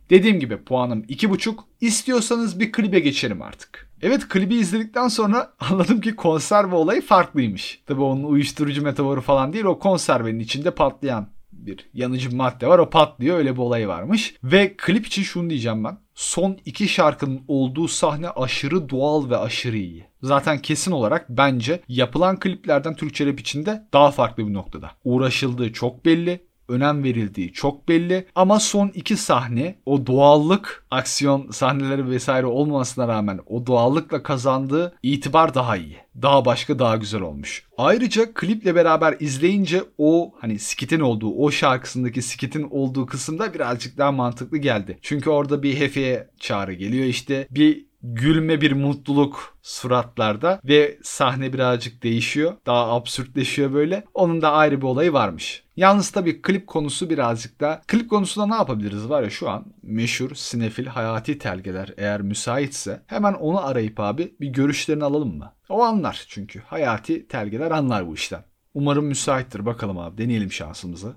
Dediğim 0.09 0.39
gibi 0.39 0.57
puanım 0.57 1.01
2.5. 1.03 1.55
İstiyorsanız 1.81 2.59
bir 2.59 2.71
klibe 2.71 2.99
geçelim 2.99 3.41
artık. 3.41 3.89
Evet 4.01 4.27
klibi 4.29 4.55
izledikten 4.55 5.07
sonra 5.07 5.53
anladım 5.59 6.01
ki 6.01 6.15
konserve 6.15 6.75
olayı 6.75 7.01
farklıymış. 7.01 7.81
Tabi 7.85 8.01
onun 8.01 8.23
uyuşturucu 8.23 8.83
metaforu 8.83 9.21
falan 9.21 9.53
değil 9.53 9.65
o 9.65 9.79
konservenin 9.79 10.39
içinde 10.39 10.71
patlayan 10.71 11.27
bir 11.51 11.89
yanıcı 11.93 12.35
madde 12.35 12.67
var 12.67 12.79
o 12.79 12.89
patlıyor 12.89 13.37
öyle 13.37 13.53
bir 13.53 13.59
olayı 13.59 13.87
varmış. 13.87 14.35
Ve 14.43 14.73
klip 14.77 15.07
için 15.07 15.23
şunu 15.23 15.49
diyeceğim 15.49 15.83
ben. 15.83 15.97
Son 16.15 16.57
iki 16.65 16.87
şarkının 16.87 17.41
olduğu 17.47 17.87
sahne 17.87 18.29
aşırı 18.29 18.89
doğal 18.89 19.29
ve 19.29 19.37
aşırı 19.37 19.77
iyi. 19.77 20.05
Zaten 20.21 20.61
kesin 20.61 20.91
olarak 20.91 21.29
bence 21.29 21.81
yapılan 21.87 22.39
kliplerden 22.39 22.95
Türkçe 22.95 23.25
rap 23.25 23.39
içinde 23.39 23.87
daha 23.93 24.11
farklı 24.11 24.47
bir 24.47 24.53
noktada. 24.53 24.91
Uğraşıldığı 25.03 25.73
çok 25.73 26.05
belli 26.05 26.45
önem 26.67 27.03
verildiği 27.03 27.53
çok 27.53 27.87
belli. 27.89 28.27
Ama 28.35 28.59
son 28.59 28.87
iki 28.87 29.17
sahne 29.17 29.75
o 29.85 30.07
doğallık 30.07 30.85
aksiyon 30.91 31.51
sahneleri 31.51 32.09
vesaire 32.09 32.45
olmamasına 32.45 33.07
rağmen 33.07 33.39
o 33.45 33.67
doğallıkla 33.67 34.23
kazandığı 34.23 34.95
itibar 35.03 35.53
daha 35.53 35.77
iyi. 35.77 35.97
Daha 36.21 36.45
başka 36.45 36.79
daha 36.79 36.95
güzel 36.95 37.21
olmuş. 37.21 37.65
Ayrıca 37.77 38.33
kliple 38.33 38.75
beraber 38.75 39.15
izleyince 39.19 39.83
o 39.97 40.33
hani 40.39 40.59
skitin 40.59 40.99
olduğu 40.99 41.33
o 41.33 41.51
şarkısındaki 41.51 42.21
skitin 42.21 42.67
olduğu 42.71 43.05
kısımda 43.05 43.53
birazcık 43.53 43.97
daha 43.97 44.11
mantıklı 44.11 44.57
geldi. 44.57 44.99
Çünkü 45.01 45.29
orada 45.29 45.63
bir 45.63 45.79
hefeye 45.79 46.29
çağrı 46.39 46.73
geliyor 46.73 47.05
işte 47.05 47.47
bir 47.51 47.85
gülme 48.03 48.61
bir 48.61 48.71
mutluluk 48.71 49.57
suratlarda 49.61 50.59
ve 50.63 50.97
sahne 51.03 51.53
birazcık 51.53 52.03
değişiyor. 52.03 52.53
Daha 52.65 52.91
absürtleşiyor 52.91 53.73
böyle. 53.73 54.03
Onun 54.13 54.41
da 54.41 54.51
ayrı 54.51 54.77
bir 54.77 54.85
olayı 54.85 55.13
varmış. 55.13 55.63
Yalnız 55.75 56.11
tabii 56.11 56.41
klip 56.41 56.67
konusu 56.67 57.09
birazcık 57.09 57.59
da 57.59 57.81
klip 57.87 58.09
konusunda 58.09 58.47
ne 58.47 58.55
yapabiliriz 58.55 59.09
var 59.09 59.23
ya 59.23 59.29
şu 59.29 59.49
an 59.49 59.65
meşhur 59.83 60.35
sinefil 60.35 60.85
hayati 60.85 61.37
telgeler 61.37 61.93
eğer 61.97 62.21
müsaitse 62.21 63.01
hemen 63.07 63.33
onu 63.33 63.65
arayıp 63.65 63.99
abi 63.99 64.35
bir 64.41 64.47
görüşlerini 64.47 65.03
alalım 65.03 65.37
mı? 65.37 65.53
O 65.69 65.83
anlar 65.83 66.25
çünkü 66.29 66.59
hayati 66.59 67.27
telgeler 67.27 67.71
anlar 67.71 68.07
bu 68.07 68.13
işten. 68.13 68.43
Umarım 68.73 69.05
müsaittir 69.05 69.65
bakalım 69.65 69.97
abi 69.97 70.17
deneyelim 70.17 70.51
şansımızı. 70.51 71.15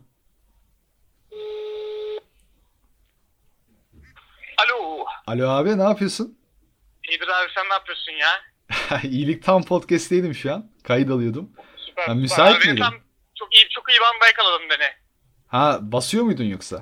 Alo. 4.58 5.04
Alo 5.26 5.48
abi 5.48 5.78
ne 5.78 5.82
yapıyorsun? 5.82 6.35
İyidir 7.08 7.28
abi 7.28 7.50
sen 7.54 7.68
ne 7.68 7.72
yapıyorsun 7.72 8.12
ya? 8.12 8.42
İyilik 9.02 9.42
tam 9.42 9.64
podcast'teydim 9.64 10.34
şu 10.34 10.54
an. 10.54 10.70
Kayıt 10.84 11.10
alıyordum. 11.10 11.52
Süper. 11.76 12.02
Süper. 12.02 12.16
müsait 12.16 12.56
Abi, 12.56 12.66
miydin? 12.66 12.82
Tam 12.82 12.94
çok 13.38 13.54
iyi 13.56 13.68
çok 13.68 13.90
iyi 13.90 13.98
banda 14.00 14.26
yakaladın 14.26 14.68
beni. 14.70 14.88
Ha 15.46 15.78
basıyor 15.82 16.24
muydun 16.24 16.44
yoksa? 16.44 16.76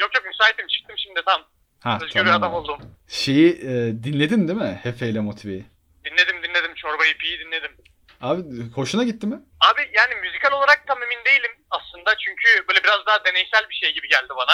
Yok 0.00 0.10
yok 0.14 0.24
müsaitim 0.26 0.66
çıktım 0.66 0.96
şimdi 0.98 1.20
tam. 1.26 1.42
Ha 1.80 1.98
Özgür 2.02 2.20
tamam. 2.20 2.42
adam 2.42 2.54
oldum. 2.54 2.78
Şeyi 3.08 3.48
e, 3.52 3.72
dinledin 4.04 4.48
değil 4.48 4.58
mi? 4.58 4.80
Hefe 4.82 5.08
ile 5.08 5.20
Motive'yi. 5.20 5.64
Dinledim 6.04 6.42
dinledim 6.42 6.74
çorba 6.74 7.06
ipiyi 7.06 7.38
dinledim. 7.38 7.70
Abi 8.20 8.42
hoşuna 8.74 9.04
gitti 9.04 9.26
mi? 9.26 9.38
Abi 9.60 9.80
yani 9.92 10.14
müzikal 10.14 10.52
olarak 10.52 10.86
tam 10.86 11.02
emin 11.02 11.24
değilim 11.24 11.50
aslında 11.70 12.16
çünkü 12.18 12.68
böyle 12.68 12.84
biraz 12.84 13.06
daha 13.06 13.24
deneysel 13.24 13.68
bir 13.70 13.74
şey 13.74 13.94
gibi 13.94 14.08
geldi 14.08 14.28
bana. 14.36 14.52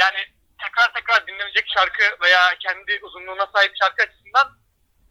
Yani 0.00 0.18
tekrar 0.68 0.92
tekrar 0.94 1.26
dinlenecek 1.26 1.64
şarkı 1.76 2.02
veya 2.24 2.42
kendi 2.64 2.92
uzunluğuna 3.02 3.46
sahip 3.54 3.72
şarkı 3.82 4.02
açısından 4.02 4.46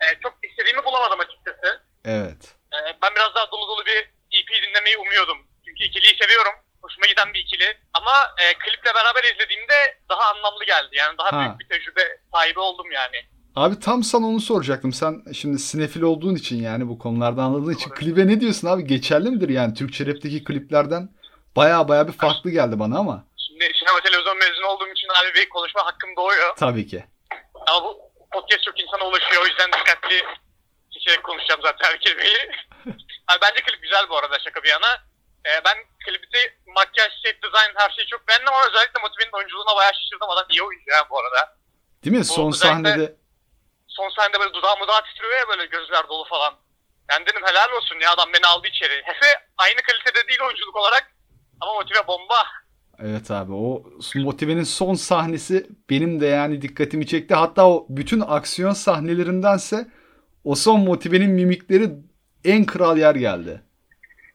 e, 0.01 0.05
çok 0.23 0.33
istediğimi 0.49 0.85
bulamadım 0.85 1.19
açıkçası. 1.19 1.81
Evet. 2.05 2.55
E, 2.73 2.77
ben 3.01 3.11
biraz 3.15 3.35
daha 3.35 3.51
dolu 3.51 3.67
dolu 3.67 3.85
bir 3.85 3.97
EP 4.37 4.49
dinlemeyi 4.67 4.97
umuyordum. 4.97 5.37
Çünkü 5.65 5.83
ikiliyi 5.83 6.17
seviyorum. 6.21 6.53
Hoşuma 6.81 7.05
giden 7.07 7.33
bir 7.33 7.39
ikili. 7.39 7.77
Ama 7.93 8.11
e, 8.43 8.45
kliple 8.53 8.91
beraber 8.95 9.23
izlediğimde 9.33 9.99
daha 10.09 10.23
anlamlı 10.33 10.65
geldi. 10.65 10.95
Yani 10.95 11.17
daha 11.17 11.31
Ha. 11.31 11.39
büyük 11.41 11.59
bir 11.59 11.67
tecrübe 11.69 12.01
sahibi 12.33 12.59
oldum 12.59 12.91
yani. 12.91 13.17
Abi 13.55 13.79
tam 13.79 14.03
sana 14.03 14.25
onu 14.27 14.39
soracaktım. 14.39 14.93
Sen 14.93 15.23
şimdi 15.33 15.59
sinefil 15.59 16.01
olduğun 16.01 16.35
için 16.35 16.61
yani 16.63 16.87
bu 16.87 16.99
konulardan 16.99 17.43
anladığın 17.43 17.73
için 17.73 17.89
Doğru. 17.89 17.99
klibe 17.99 18.27
ne 18.27 18.39
diyorsun 18.41 18.67
abi? 18.67 18.83
Geçerli 18.87 19.29
midir 19.31 19.49
yani 19.49 19.73
Türkçe 19.73 20.05
rapteki 20.05 20.43
kliplerden? 20.43 21.09
Baya 21.55 21.87
baya 21.87 22.07
bir 22.07 22.13
farklı 22.13 22.51
geldi 22.51 22.79
bana 22.79 22.97
ama. 22.97 23.26
Sinema 23.59 24.01
televizyon 24.01 24.37
mezunu 24.37 24.67
olduğum 24.67 24.87
için 24.91 25.07
abi 25.07 25.33
bir 25.33 25.49
konuşma 25.49 25.85
hakkım 25.85 26.15
doğuyor. 26.15 26.55
Tabii 26.55 26.87
ki. 26.87 27.05
Ama 27.67 27.83
bu 27.83 28.11
podcast 28.31 28.63
çok 28.63 28.79
insana 28.79 29.03
ulaşıyor. 29.03 29.43
O 29.43 29.47
yüzden 29.47 29.71
dikkatli 29.71 30.23
seçerek 30.93 31.23
konuşacağım 31.23 31.61
zaten 31.63 31.89
her 31.89 31.99
kelimeyi. 31.99 32.37
Abi 33.27 33.39
bence 33.41 33.61
klip 33.61 33.81
güzel 33.81 34.09
bu 34.09 34.17
arada 34.17 34.39
şaka 34.39 34.63
bir 34.63 34.69
yana. 34.69 34.91
Ee, 35.45 35.61
ben 35.65 35.77
klipte 36.05 36.57
makyaj, 36.65 37.11
set 37.23 37.43
design 37.43 37.71
her 37.75 37.89
şeyi 37.89 38.07
çok 38.07 38.27
beğendim 38.27 38.47
ama 38.53 38.67
özellikle 38.67 39.01
Motive'nin 39.01 39.31
oyunculuğuna 39.37 39.75
bayağı 39.75 39.93
şaşırdım. 39.93 40.29
Adam 40.29 40.45
iyi 40.49 40.63
oyuncu 40.63 40.91
yani 40.91 41.05
bu 41.09 41.19
arada. 41.19 41.57
Değil 42.03 42.17
mi? 42.17 42.25
Son 42.25 42.51
sahnede 42.51 43.15
Son 43.87 44.09
sahnede 44.09 44.39
böyle 44.39 44.53
dudağı 44.53 44.77
mudağı 44.77 45.03
titriyor 45.05 45.39
ya 45.39 45.47
böyle 45.47 45.65
gözler 45.65 46.07
dolu 46.07 46.25
falan. 46.25 46.53
Ben 47.09 47.25
dedim 47.25 47.41
helal 47.45 47.71
olsun 47.71 47.99
ya 47.99 48.11
adam 48.11 48.33
beni 48.33 48.45
aldı 48.45 48.67
içeri. 48.67 49.01
Hefe 49.05 49.27
aynı 49.57 49.81
kalitede 49.81 50.27
değil 50.27 50.41
oyunculuk 50.41 50.75
olarak. 50.75 51.11
Ama 51.61 51.73
Motive 51.73 52.07
bomba. 52.07 52.43
Evet 52.99 53.31
abi 53.31 53.53
o 53.53 53.83
Motive'nin 54.15 54.63
son 54.63 54.93
sahnesi 54.95 55.67
benim 55.89 56.21
de 56.21 56.25
yani 56.25 56.61
dikkatimi 56.61 57.07
çekti. 57.07 57.33
Hatta 57.35 57.69
o 57.69 57.85
bütün 57.89 58.19
aksiyon 58.27 58.71
sahnelerindense 58.73 59.87
o 60.43 60.55
son 60.55 60.79
Motive'nin 60.79 61.29
mimikleri 61.29 61.89
en 62.45 62.65
kral 62.65 62.97
yer 62.97 63.15
geldi. 63.15 63.61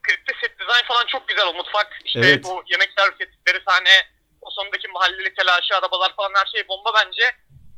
klipte 0.03 0.33
set 0.41 0.59
design 0.59 0.85
falan 0.87 1.05
çok 1.07 1.27
güzel. 1.27 1.45
O 1.47 1.53
mutfak 1.53 1.87
işte 2.05 2.19
Evet. 2.19 2.43
bu 2.43 2.63
yemek 2.71 2.89
servis 2.97 3.21
ettikleri 3.21 3.59
sahne 3.67 3.95
o 4.41 4.49
sondaki 4.49 4.87
mahalleli 4.87 5.33
telaşı 5.33 5.75
arabalar 5.75 6.15
falan 6.15 6.31
her 6.35 6.45
şey 6.45 6.67
bomba 6.67 6.89
bence. 6.99 7.23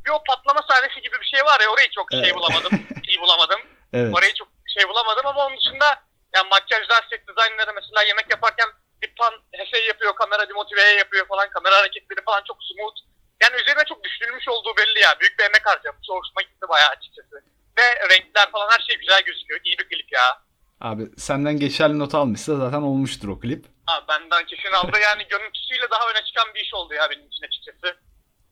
Bir 0.06 0.12
o 0.12 0.20
patlama 0.30 0.62
sahnesi 0.70 1.02
gibi 1.02 1.16
bir 1.22 1.30
şey 1.34 1.42
var 1.46 1.60
ya 1.64 1.68
orayı 1.74 1.90
çok 1.96 2.08
şey 2.12 2.20
Evet. 2.30 2.36
bulamadım. 2.36 2.72
iyi 3.10 3.20
bulamadım. 3.22 3.60
Evet. 3.94 4.14
Orayı 4.16 4.34
çok 4.34 4.48
şey 4.74 4.90
bulamadım 4.90 5.26
ama 5.28 5.46
onun 5.48 5.58
dışında 5.58 5.88
yani 6.36 6.48
makyajlar, 6.52 7.02
set 7.10 7.22
dizaynları 7.30 7.72
mesela 7.80 8.04
yemek 8.04 8.28
yaparken 8.32 8.70
bir 9.02 9.16
pan 9.16 9.34
şey 9.72 9.88
yapıyor, 9.88 10.16
kamera 10.16 10.50
bir 10.50 10.54
motiveye 10.54 10.94
yapıyor 10.96 11.28
falan, 11.28 11.50
kamera 11.50 11.76
hareketleri 11.78 12.22
falan 12.26 12.42
çok 12.48 12.58
smooth. 12.64 12.98
Yani 13.44 13.56
üzerine 13.62 13.84
çok 13.90 14.04
düşünülmüş 14.04 14.48
olduğu 14.48 14.74
belli 14.78 15.00
ya. 15.00 15.20
Büyük 15.20 15.40
bir 15.40 15.44
emek 15.44 15.66
harcamış. 15.66 16.08
Hoşuma 16.10 16.42
gitti 16.42 16.66
bayağı 16.70 16.90
açıkçası. 16.90 17.36
Ve 17.78 17.86
renkler 18.10 18.52
falan 18.52 18.70
her 18.72 18.80
şey 18.88 18.96
güzel 19.00 19.22
gözüküyor. 19.24 19.60
İyi 19.64 19.78
bir 19.80 19.90
klip 19.90 20.12
ya. 20.12 20.42
Abi 20.82 21.04
senden 21.18 21.60
geçerli 21.60 22.00
not 22.00 22.16
almışsa 22.16 22.56
zaten 22.56 22.82
olmuştur 22.82 23.28
o 23.28 23.40
klip. 23.40 23.66
Abi 23.88 24.08
benden 24.08 24.46
kesin 24.46 24.72
aldı 24.72 24.98
yani 25.04 25.28
görüntüsüyle 25.28 25.90
daha 25.92 26.10
öne 26.12 26.26
çıkan 26.26 26.54
bir 26.56 26.60
iş 26.60 26.74
oldu 26.74 26.94
ya 26.94 27.10
benim 27.10 27.28
için 27.28 27.46
açıkçası. 27.46 27.98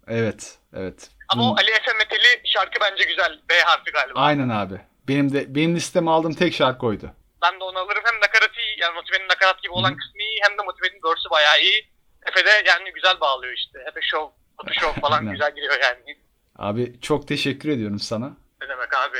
Evet, 0.07 0.57
evet. 0.75 1.09
Ama 1.29 1.43
Hmm. 1.43 1.49
o 1.51 1.55
Ali 1.57 1.71
Efe 1.71 1.93
Meteli 1.97 2.41
şarkı 2.45 2.79
bence 2.81 3.03
güzel. 3.03 3.39
B 3.49 3.53
harfi 3.61 3.91
galiba. 3.91 4.19
Aynen 4.19 4.49
abi. 4.49 4.81
Benim 5.07 5.33
de 5.33 5.55
benim 5.55 5.75
listeme 5.75 6.11
aldığım 6.11 6.33
tek 6.33 6.53
şarkı 6.55 6.85
oydu. 6.85 7.11
Ben 7.43 7.59
de 7.59 7.63
onu 7.63 7.79
alırım. 7.79 8.03
Hem 8.05 8.15
nakaratı 8.21 8.59
iyi 8.61 8.79
yani 8.81 8.93
Motive'nin 8.95 9.27
nakarat 9.29 9.61
gibi 9.63 9.73
olan 9.73 9.95
kısmı 9.97 10.21
iyi 10.21 10.39
hem 10.43 10.57
de 10.57 10.61
Motive'nin 10.63 11.01
verse'ü 11.05 11.29
bayağı 11.31 11.61
iyi. 11.61 11.87
Efe 12.25 12.45
de 12.45 12.49
yani 12.67 12.91
güzel 12.95 13.19
bağlıyor 13.21 13.53
işte. 13.53 13.79
Efe 13.79 14.01
Show, 14.01 14.35
Foto 14.57 14.73
Show 14.73 15.01
falan 15.05 15.31
güzel 15.31 15.55
giriyor 15.55 15.75
yani. 15.81 16.17
Abi 16.55 16.99
çok 17.01 17.27
teşekkür 17.27 17.69
ediyorum 17.69 17.99
sana. 17.99 18.27
Ne 18.61 18.69
demek 18.69 18.93
abi. 18.93 19.17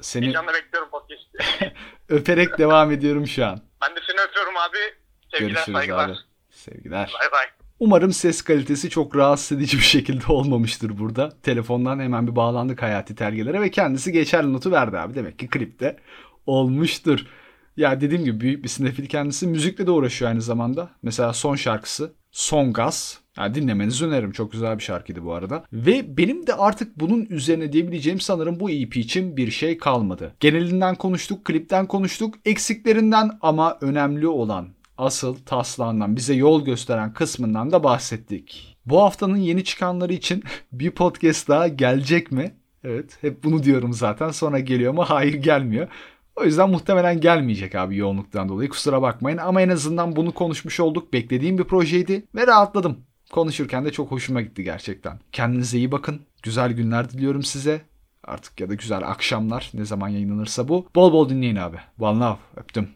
Seni 0.00 0.24
Heyecanla 0.24 0.52
bekliyorum 0.54 0.90
podcast'i. 0.90 1.72
öperek 2.08 2.58
devam 2.58 2.92
ediyorum 2.92 3.26
şu 3.26 3.46
an. 3.46 3.60
ben 3.82 3.96
de 3.96 4.00
seni 4.06 4.20
öpüyorum 4.20 4.56
abi. 4.56 4.78
Sevgiler, 5.30 5.50
Görüşürüz 5.50 5.76
saygılar. 5.76 6.08
abi. 6.08 6.16
Sevgiler. 6.50 7.10
Bay 7.20 7.32
bay. 7.32 7.46
Umarım 7.78 8.12
ses 8.12 8.42
kalitesi 8.42 8.90
çok 8.90 9.16
rahatsız 9.16 9.58
edici 9.58 9.76
bir 9.76 9.82
şekilde 9.82 10.32
olmamıştır 10.32 10.98
burada. 10.98 11.40
Telefondan 11.42 12.00
hemen 12.00 12.26
bir 12.26 12.36
bağlandık 12.36 12.82
Hayati 12.82 13.14
Tergelere 13.16 13.60
ve 13.60 13.70
kendisi 13.70 14.12
geçerli 14.12 14.52
notu 14.52 14.72
verdi 14.72 14.98
abi. 14.98 15.14
Demek 15.14 15.38
ki 15.38 15.48
klipte 15.48 15.98
olmuştur. 16.46 17.26
Ya 17.76 18.00
dediğim 18.00 18.24
gibi 18.24 18.40
büyük 18.40 18.64
bir 18.64 18.68
sinefil 18.68 19.06
kendisi. 19.06 19.46
Müzikle 19.46 19.86
de 19.86 19.90
uğraşıyor 19.90 20.30
aynı 20.30 20.42
zamanda. 20.42 20.90
Mesela 21.02 21.32
son 21.32 21.56
şarkısı 21.56 22.12
Son 22.32 22.72
Gaz. 22.72 23.20
Yani 23.36 23.54
dinlemenizi 23.54 24.04
öneririm. 24.04 24.32
Çok 24.32 24.52
güzel 24.52 24.78
bir 24.78 24.82
şarkıydı 24.82 25.24
bu 25.24 25.32
arada. 25.32 25.64
Ve 25.72 26.16
benim 26.16 26.46
de 26.46 26.54
artık 26.54 27.00
bunun 27.00 27.26
üzerine 27.30 27.72
diyebileceğim 27.72 28.20
sanırım 28.20 28.60
bu 28.60 28.70
EP 28.70 28.96
için 28.96 29.36
bir 29.36 29.50
şey 29.50 29.78
kalmadı. 29.78 30.34
Genelinden 30.40 30.94
konuştuk, 30.94 31.44
klipten 31.44 31.86
konuştuk, 31.86 32.34
eksiklerinden 32.44 33.30
ama 33.40 33.78
önemli 33.80 34.28
olan 34.28 34.68
asıl 34.98 35.36
taslağından 35.36 36.16
bize 36.16 36.34
yol 36.34 36.64
gösteren 36.64 37.12
kısmından 37.12 37.72
da 37.72 37.84
bahsettik. 37.84 38.76
Bu 38.86 39.02
haftanın 39.02 39.36
yeni 39.36 39.64
çıkanları 39.64 40.12
için 40.12 40.42
bir 40.72 40.90
podcast 40.90 41.48
daha 41.48 41.68
gelecek 41.68 42.32
mi? 42.32 42.54
Evet 42.84 43.18
hep 43.20 43.44
bunu 43.44 43.62
diyorum 43.62 43.92
zaten 43.92 44.30
sonra 44.30 44.58
geliyor 44.58 44.90
ama 44.90 45.10
hayır 45.10 45.34
gelmiyor. 45.34 45.88
O 46.36 46.44
yüzden 46.44 46.70
muhtemelen 46.70 47.20
gelmeyecek 47.20 47.74
abi 47.74 47.96
yoğunluktan 47.96 48.48
dolayı 48.48 48.68
kusura 48.68 49.02
bakmayın 49.02 49.38
ama 49.38 49.62
en 49.62 49.68
azından 49.68 50.16
bunu 50.16 50.32
konuşmuş 50.32 50.80
olduk. 50.80 51.12
Beklediğim 51.12 51.58
bir 51.58 51.64
projeydi 51.64 52.26
ve 52.34 52.46
rahatladım. 52.46 52.98
Konuşurken 53.32 53.84
de 53.84 53.92
çok 53.92 54.10
hoşuma 54.10 54.40
gitti 54.40 54.64
gerçekten. 54.64 55.20
Kendinize 55.32 55.78
iyi 55.78 55.92
bakın. 55.92 56.20
Güzel 56.42 56.72
günler 56.72 57.10
diliyorum 57.10 57.42
size. 57.42 57.82
Artık 58.24 58.60
ya 58.60 58.68
da 58.68 58.74
güzel 58.74 59.08
akşamlar 59.08 59.70
ne 59.74 59.84
zaman 59.84 60.08
yayınlanırsa 60.08 60.68
bu. 60.68 60.86
Bol 60.94 61.12
bol 61.12 61.28
dinleyin 61.28 61.56
abi. 61.56 61.76
One 62.00 62.18
love. 62.18 62.38
Öptüm. 62.56 62.88